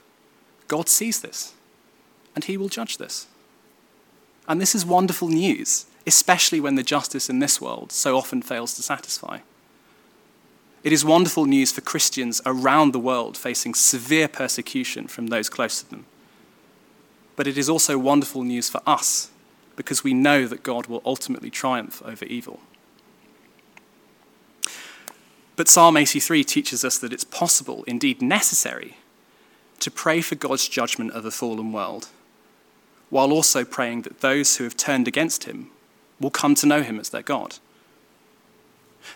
God 0.68 0.88
sees 0.88 1.20
this 1.20 1.54
and 2.34 2.44
he 2.44 2.56
will 2.56 2.68
judge 2.68 2.98
this. 2.98 3.26
And 4.48 4.60
this 4.60 4.74
is 4.74 4.84
wonderful 4.84 5.28
news, 5.28 5.86
especially 6.06 6.60
when 6.60 6.74
the 6.74 6.82
justice 6.82 7.30
in 7.30 7.38
this 7.38 7.60
world 7.60 7.92
so 7.92 8.16
often 8.16 8.42
fails 8.42 8.74
to 8.74 8.82
satisfy. 8.82 9.38
It 10.82 10.92
is 10.92 11.04
wonderful 11.04 11.46
news 11.46 11.72
for 11.72 11.80
Christians 11.80 12.42
around 12.44 12.92
the 12.92 12.98
world 12.98 13.38
facing 13.38 13.74
severe 13.74 14.28
persecution 14.28 15.06
from 15.06 15.28
those 15.28 15.48
close 15.48 15.82
to 15.82 15.88
them. 15.88 16.04
But 17.36 17.46
it 17.46 17.56
is 17.56 17.70
also 17.70 17.96
wonderful 17.96 18.42
news 18.42 18.68
for 18.68 18.82
us 18.86 19.30
because 19.76 20.04
we 20.04 20.12
know 20.12 20.46
that 20.46 20.62
God 20.62 20.86
will 20.86 21.02
ultimately 21.04 21.50
triumph 21.50 22.02
over 22.04 22.26
evil. 22.26 22.60
But 25.56 25.68
Psalm 25.68 25.96
83 25.96 26.42
teaches 26.44 26.84
us 26.84 26.98
that 26.98 27.12
it's 27.12 27.24
possible, 27.24 27.84
indeed 27.86 28.20
necessary, 28.20 28.96
to 29.80 29.90
pray 29.90 30.20
for 30.20 30.34
God's 30.34 30.68
judgment 30.68 31.12
of 31.12 31.24
a 31.24 31.30
fallen 31.30 31.72
world 31.72 32.08
while 33.10 33.32
also 33.32 33.64
praying 33.64 34.02
that 34.02 34.20
those 34.20 34.56
who 34.56 34.64
have 34.64 34.76
turned 34.76 35.06
against 35.06 35.44
him 35.44 35.70
will 36.18 36.30
come 36.30 36.54
to 36.56 36.66
know 36.66 36.82
him 36.82 36.98
as 36.98 37.10
their 37.10 37.22
God. 37.22 37.56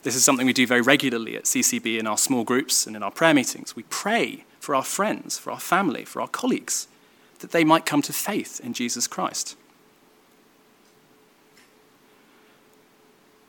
This 0.03 0.15
is 0.15 0.25
something 0.25 0.47
we 0.47 0.53
do 0.53 0.67
very 0.67 0.83
regularly 0.83 1.37
at 1.37 1.45
CCB 1.45 1.99
in 1.99 2.07
our 2.07 2.19
small 2.19 2.45
groups 2.45 2.87
and 2.87 2.95
in 2.95 3.03
our 3.03 3.11
prayer 3.11 3.35
meetings. 3.35 3.75
We 3.75 3.85
pray 3.85 4.45
for 4.61 4.75
our 4.75 4.85
friends, 4.85 5.39
for 5.39 5.51
our 5.51 5.59
family, 5.59 6.05
for 6.05 6.21
our 6.21 6.29
colleagues, 6.29 6.87
that 7.41 7.53
they 7.53 7.65
might 7.65 7.87
come 7.87 8.03
to 8.03 8.13
faith 8.13 8.61
in 8.63 8.73
Jesus 8.73 9.07
Christ. 9.07 9.57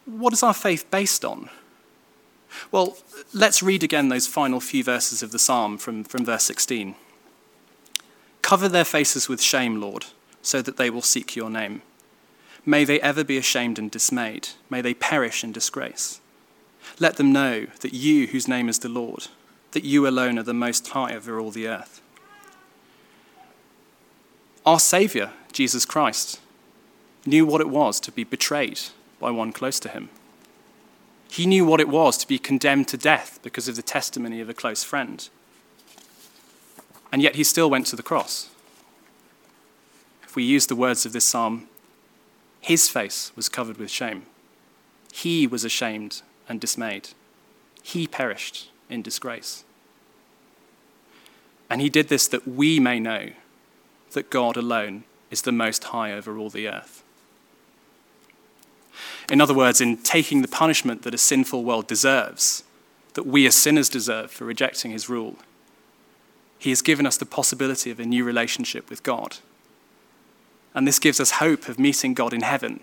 What 0.05 0.33
is 0.33 0.41
our 0.41 0.53
faith 0.53 0.89
based 0.89 1.23
on? 1.23 1.49
Well, 2.71 2.97
let's 3.33 3.61
read 3.63 3.83
again 3.83 4.09
those 4.09 4.27
final 4.27 4.59
few 4.59 4.83
verses 4.83 5.21
of 5.23 5.31
the 5.31 5.39
psalm 5.39 5.77
from, 5.77 6.03
from 6.03 6.25
verse 6.25 6.43
16. 6.43 6.95
Cover 8.41 8.67
their 8.67 8.85
faces 8.85 9.29
with 9.29 9.41
shame, 9.41 9.79
Lord 9.79 10.05
so 10.41 10.61
that 10.61 10.77
they 10.77 10.89
will 10.89 11.01
seek 11.01 11.35
your 11.35 11.49
name. 11.49 11.81
May 12.65 12.83
they 12.83 12.99
ever 13.01 13.23
be 13.23 13.37
ashamed 13.37 13.79
and 13.79 13.89
dismayed. 13.89 14.49
May 14.69 14.81
they 14.81 14.93
perish 14.93 15.43
in 15.43 15.51
disgrace. 15.51 16.19
Let 16.99 17.17
them 17.17 17.31
know 17.31 17.67
that 17.81 17.93
you, 17.93 18.27
whose 18.27 18.47
name 18.47 18.69
is 18.69 18.79
the 18.79 18.89
Lord, 18.89 19.27
that 19.71 19.83
you 19.83 20.07
alone 20.07 20.37
are 20.39 20.43
the 20.43 20.53
most 20.53 20.87
high 20.89 21.15
over 21.15 21.39
all 21.39 21.51
the 21.51 21.67
earth. 21.67 22.01
Our 24.65 24.79
Saviour, 24.79 25.31
Jesus 25.51 25.85
Christ, 25.85 26.39
knew 27.25 27.45
what 27.45 27.61
it 27.61 27.69
was 27.69 27.99
to 28.01 28.11
be 28.11 28.23
betrayed 28.23 28.79
by 29.19 29.31
one 29.31 29.51
close 29.51 29.79
to 29.81 29.89
him. 29.89 30.09
He 31.29 31.45
knew 31.45 31.65
what 31.65 31.79
it 31.79 31.89
was 31.89 32.17
to 32.17 32.27
be 32.27 32.39
condemned 32.39 32.87
to 32.89 32.97
death 32.97 33.39
because 33.43 33.67
of 33.67 33.75
the 33.75 33.81
testimony 33.81 34.41
of 34.41 34.49
a 34.49 34.53
close 34.53 34.83
friend. 34.83 35.29
And 37.11 37.21
yet 37.21 37.35
he 37.35 37.43
still 37.43 37.69
went 37.69 37.85
to 37.87 37.95
the 37.95 38.03
cross 38.03 38.49
if 40.29 40.35
we 40.35 40.43
use 40.43 40.67
the 40.67 40.75
words 40.75 41.07
of 41.07 41.11
this 41.11 41.25
psalm, 41.25 41.67
his 42.61 42.87
face 42.87 43.31
was 43.35 43.49
covered 43.49 43.77
with 43.77 43.89
shame. 43.89 44.27
He 45.11 45.47
was 45.47 45.65
ashamed 45.65 46.21
and 46.47 46.61
dismayed. 46.61 47.09
He 47.81 48.05
perished 48.05 48.69
in 48.91 49.01
disgrace. 49.01 49.63
And 51.67 51.81
he 51.81 51.89
did 51.89 52.09
this 52.09 52.27
that 52.27 52.47
we 52.47 52.79
may 52.79 52.99
know 52.99 53.31
that 54.11 54.29
God 54.29 54.55
alone 54.55 55.03
is 55.31 55.41
the 55.41 55.51
most 55.51 55.85
high 55.85 56.13
over 56.13 56.37
all 56.37 56.51
the 56.51 56.67
earth. 56.67 57.03
In 59.31 59.41
other 59.41 59.53
words, 59.53 59.79
in 59.79 59.97
taking 59.97 60.41
the 60.41 60.47
punishment 60.47 61.03
that 61.03 61.13
a 61.13 61.17
sinful 61.17 61.63
world 61.63 61.87
deserves, 61.87 62.63
that 63.13 63.25
we 63.27 63.45
as 63.45 63.55
sinners 63.55 63.89
deserve 63.89 64.31
for 64.31 64.45
rejecting 64.45 64.91
his 64.91 65.09
rule, 65.09 65.35
he 66.57 66.71
has 66.71 66.81
given 66.81 67.05
us 67.05 67.17
the 67.17 67.25
possibility 67.25 67.91
of 67.91 67.99
a 67.99 68.05
new 68.05 68.23
relationship 68.23 68.89
with 68.89 69.03
God 69.03 69.37
and 70.73 70.87
this 70.87 70.99
gives 70.99 71.19
us 71.19 71.31
hope 71.31 71.67
of 71.67 71.79
meeting 71.79 72.13
God 72.13 72.33
in 72.33 72.41
heaven, 72.41 72.81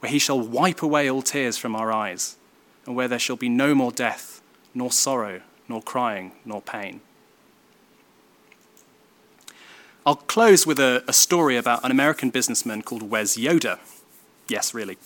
where 0.00 0.10
he 0.10 0.18
shall 0.18 0.40
wipe 0.40 0.82
away 0.82 1.10
all 1.10 1.22
tears 1.22 1.58
from 1.58 1.76
our 1.76 1.92
eyes, 1.92 2.36
and 2.86 2.96
where 2.96 3.08
there 3.08 3.18
shall 3.18 3.36
be 3.36 3.48
no 3.48 3.74
more 3.74 3.92
death, 3.92 4.40
nor 4.74 4.90
sorrow, 4.90 5.42
nor 5.68 5.82
crying, 5.82 6.32
nor 6.44 6.62
pain. 6.62 7.00
I'll 10.06 10.16
close 10.16 10.66
with 10.66 10.78
a, 10.80 11.04
a 11.06 11.12
story 11.12 11.56
about 11.56 11.84
an 11.84 11.90
American 11.90 12.30
businessman 12.30 12.82
called 12.82 13.02
Wes 13.02 13.36
Yoder. 13.36 13.78
Yes, 14.48 14.72
really. 14.72 14.96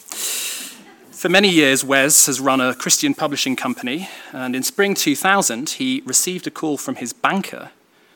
For 1.23 1.29
many 1.29 1.51
years, 1.51 1.85
Wes 1.85 2.27
has 2.27 2.41
run 2.41 2.61
a 2.61 2.75
Christian 2.75 3.15
publishing 3.15 3.55
company, 3.55 4.09
and 4.33 4.57
in 4.57 4.65
spring 4.65 4.97
2000, 4.97 5.71
he 5.71 6.03
received 6.05 6.49
a 6.49 6.51
call 6.51 6.77
from 6.77 6.97
his 6.97 7.13
banker 7.13 7.71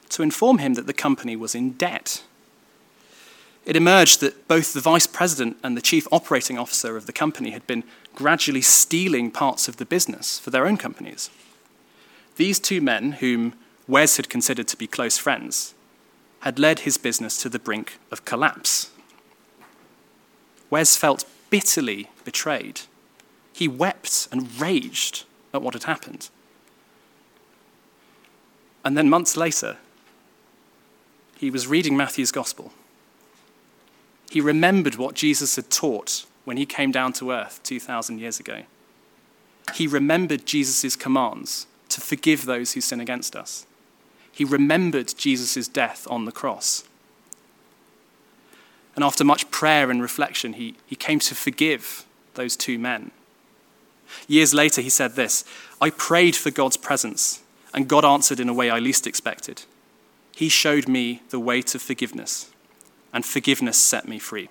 to 0.09 0.25
inform 0.25 0.59
him 0.59 0.75
that 0.75 0.88
the 0.88 0.92
company 0.92 1.37
was 1.37 1.55
in 1.55 1.75
debt 1.75 2.25
it 3.66 3.75
emerged 3.75 4.21
that 4.21 4.47
both 4.47 4.73
the 4.73 4.81
vice 4.81 5.09
president 5.09 5.57
and 5.62 5.77
the 5.77 5.83
chief 5.83 6.07
operating 6.12 6.57
officer 6.57 6.97
of 6.97 7.07
the 7.07 7.12
company 7.12 7.51
had 7.51 7.66
been 7.66 7.83
gradually 8.14 8.62
stealing 8.62 9.31
parts 9.31 9.66
of 9.66 9.77
the 9.77 9.85
business 9.85 10.38
for 10.38 10.51
their 10.51 10.66
own 10.66 10.77
companies. 10.77 11.31
These 12.37 12.61
two 12.61 12.81
men, 12.81 13.12
whom 13.12 13.55
Wes 13.88 14.16
had 14.16 14.29
considered 14.29 14.69
to 14.69 14.77
be 14.77 14.87
close 14.87 15.19
friends, 15.19 15.75
had 16.40 16.61
led 16.61 16.81
his 16.81 16.97
business 16.97 17.42
to 17.42 17.49
the 17.49 17.59
brink 17.59 17.99
of 18.12 18.25
collapse. 18.25 18.90
Wes 20.71 20.97
felt 20.97 21.25
bitterly 21.51 22.09
betrayed. 22.25 22.83
He 23.57 23.69
wept 23.69 24.29
and 24.31 24.61
raged 24.61 25.25
at 25.55 25.62
what 25.62 25.75
had 25.75 25.85
happened. 25.85 26.29
And 28.85 28.97
then 28.97 29.09
months 29.09 29.37
later, 29.37 29.79
he 31.37 31.51
was 31.51 31.66
reading 31.66 31.97
Matthew's 31.97 32.33
Gospel 32.33 32.73
he 34.31 34.40
remembered 34.40 34.97
what 34.97 35.14
Jesus 35.14 35.57
had 35.57 35.71
taught 35.71 36.27
when 36.45 36.57
he 36.57 36.66
came 36.66 36.90
down 36.90 37.12
to 37.14 37.31
earth 37.31 37.61
2,000 37.62 38.19
years 38.19 38.40
ago. 38.40 38.62
He 39.75 39.87
remembered 39.87 40.47
Jesus' 40.47 40.97
commands 40.97 41.66
to 41.88 42.01
forgive 42.01 42.45
those 42.45 42.73
who 42.73 42.81
sin 42.81 43.01
against 43.01 43.35
us. 43.35 43.66
He 44.31 44.45
remembered 44.45 45.14
Jesus' 45.16 45.69
death 45.69 46.07
on 46.11 46.25
the 46.25 46.33
cross. 46.33 46.85
And 48.95 49.05
after 49.05 49.25
much 49.25 49.51
prayer 49.51 49.90
and 49.90 50.03
reflection, 50.03 50.55
he, 50.55 50.77
he 50.87 50.97
came 50.97 51.19
to 51.21 51.35
forgive 51.35 52.05
those 52.35 52.57
two 52.57 52.79
men. 52.79 53.11
Years 54.29 54.55
later, 54.55 54.81
he 54.81 54.90
said 54.90 55.14
this 55.16 55.45
I 55.81 55.90
prayed 55.90 56.37
for 56.37 56.51
God's 56.51 56.77
presence, 56.77 57.42
and 57.75 57.88
God 57.88 58.05
answered 58.05 58.40
in 58.40 58.49
a 58.49 58.55
way 58.55 58.71
I 58.71 58.79
least 58.79 59.07
expected. 59.07 59.62
He 60.35 60.49
showed 60.49 60.88
me 60.88 61.23
the 61.31 61.40
way 61.40 61.62
to 61.62 61.79
forgiveness 61.79 62.51
and 63.12 63.25
forgiveness 63.25 63.79
set 63.79 64.07
me 64.07 64.19
free. 64.19 64.51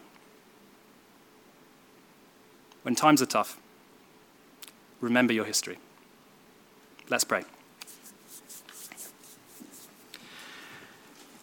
When 2.82 2.96
times 2.96 3.22
are 3.22 3.28
tough, 3.28 3.58
remember 5.02 5.34
your 5.34 5.46
history. 5.46 5.78
Let's 7.10 7.24
pray. 7.24 7.44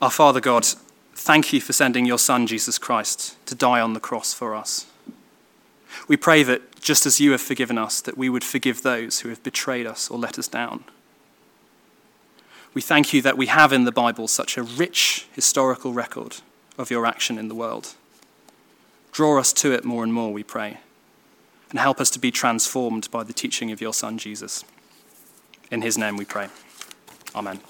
Our 0.00 0.10
Father 0.10 0.40
God, 0.40 0.66
thank 1.14 1.52
you 1.52 1.60
for 1.60 1.72
sending 1.72 2.06
your 2.06 2.18
Son, 2.18 2.48
Jesus 2.48 2.76
Christ, 2.76 3.36
to 3.46 3.54
die 3.54 3.80
on 3.80 3.92
the 3.92 4.00
cross 4.00 4.34
for 4.34 4.54
us. 4.56 4.86
We 6.08 6.16
pray 6.16 6.42
that 6.42 6.62
just 6.82 7.06
as 7.06 7.20
you 7.20 7.30
have 7.30 7.40
forgiven 7.40 7.78
us, 7.78 8.00
that 8.02 8.18
we 8.18 8.28
would 8.28 8.44
forgive 8.44 8.82
those 8.82 9.20
who 9.20 9.28
have 9.28 9.42
betrayed 9.42 9.86
us 9.86 10.10
or 10.10 10.18
let 10.18 10.38
us 10.38 10.48
down. 10.48 10.84
We 12.74 12.82
thank 12.82 13.12
you 13.12 13.22
that 13.22 13.38
we 13.38 13.46
have 13.46 13.72
in 13.72 13.84
the 13.84 13.92
Bible 13.92 14.26
such 14.28 14.58
a 14.58 14.62
rich 14.62 15.26
historical 15.32 15.92
record 15.92 16.38
of 16.76 16.90
your 16.90 17.06
action 17.06 17.38
in 17.38 17.48
the 17.48 17.54
world. 17.54 17.94
Draw 19.12 19.38
us 19.38 19.52
to 19.54 19.72
it 19.72 19.84
more 19.84 20.02
and 20.02 20.12
more, 20.12 20.32
we 20.32 20.42
pray, 20.42 20.78
and 21.70 21.78
help 21.78 22.00
us 22.00 22.10
to 22.10 22.18
be 22.18 22.30
transformed 22.30 23.10
by 23.10 23.22
the 23.22 23.32
teaching 23.32 23.70
of 23.70 23.80
your 23.80 23.94
Son, 23.94 24.18
Jesus. 24.18 24.64
In 25.70 25.82
his 25.82 25.96
name 25.96 26.16
we 26.16 26.24
pray. 26.24 26.48
Amen. 27.34 27.60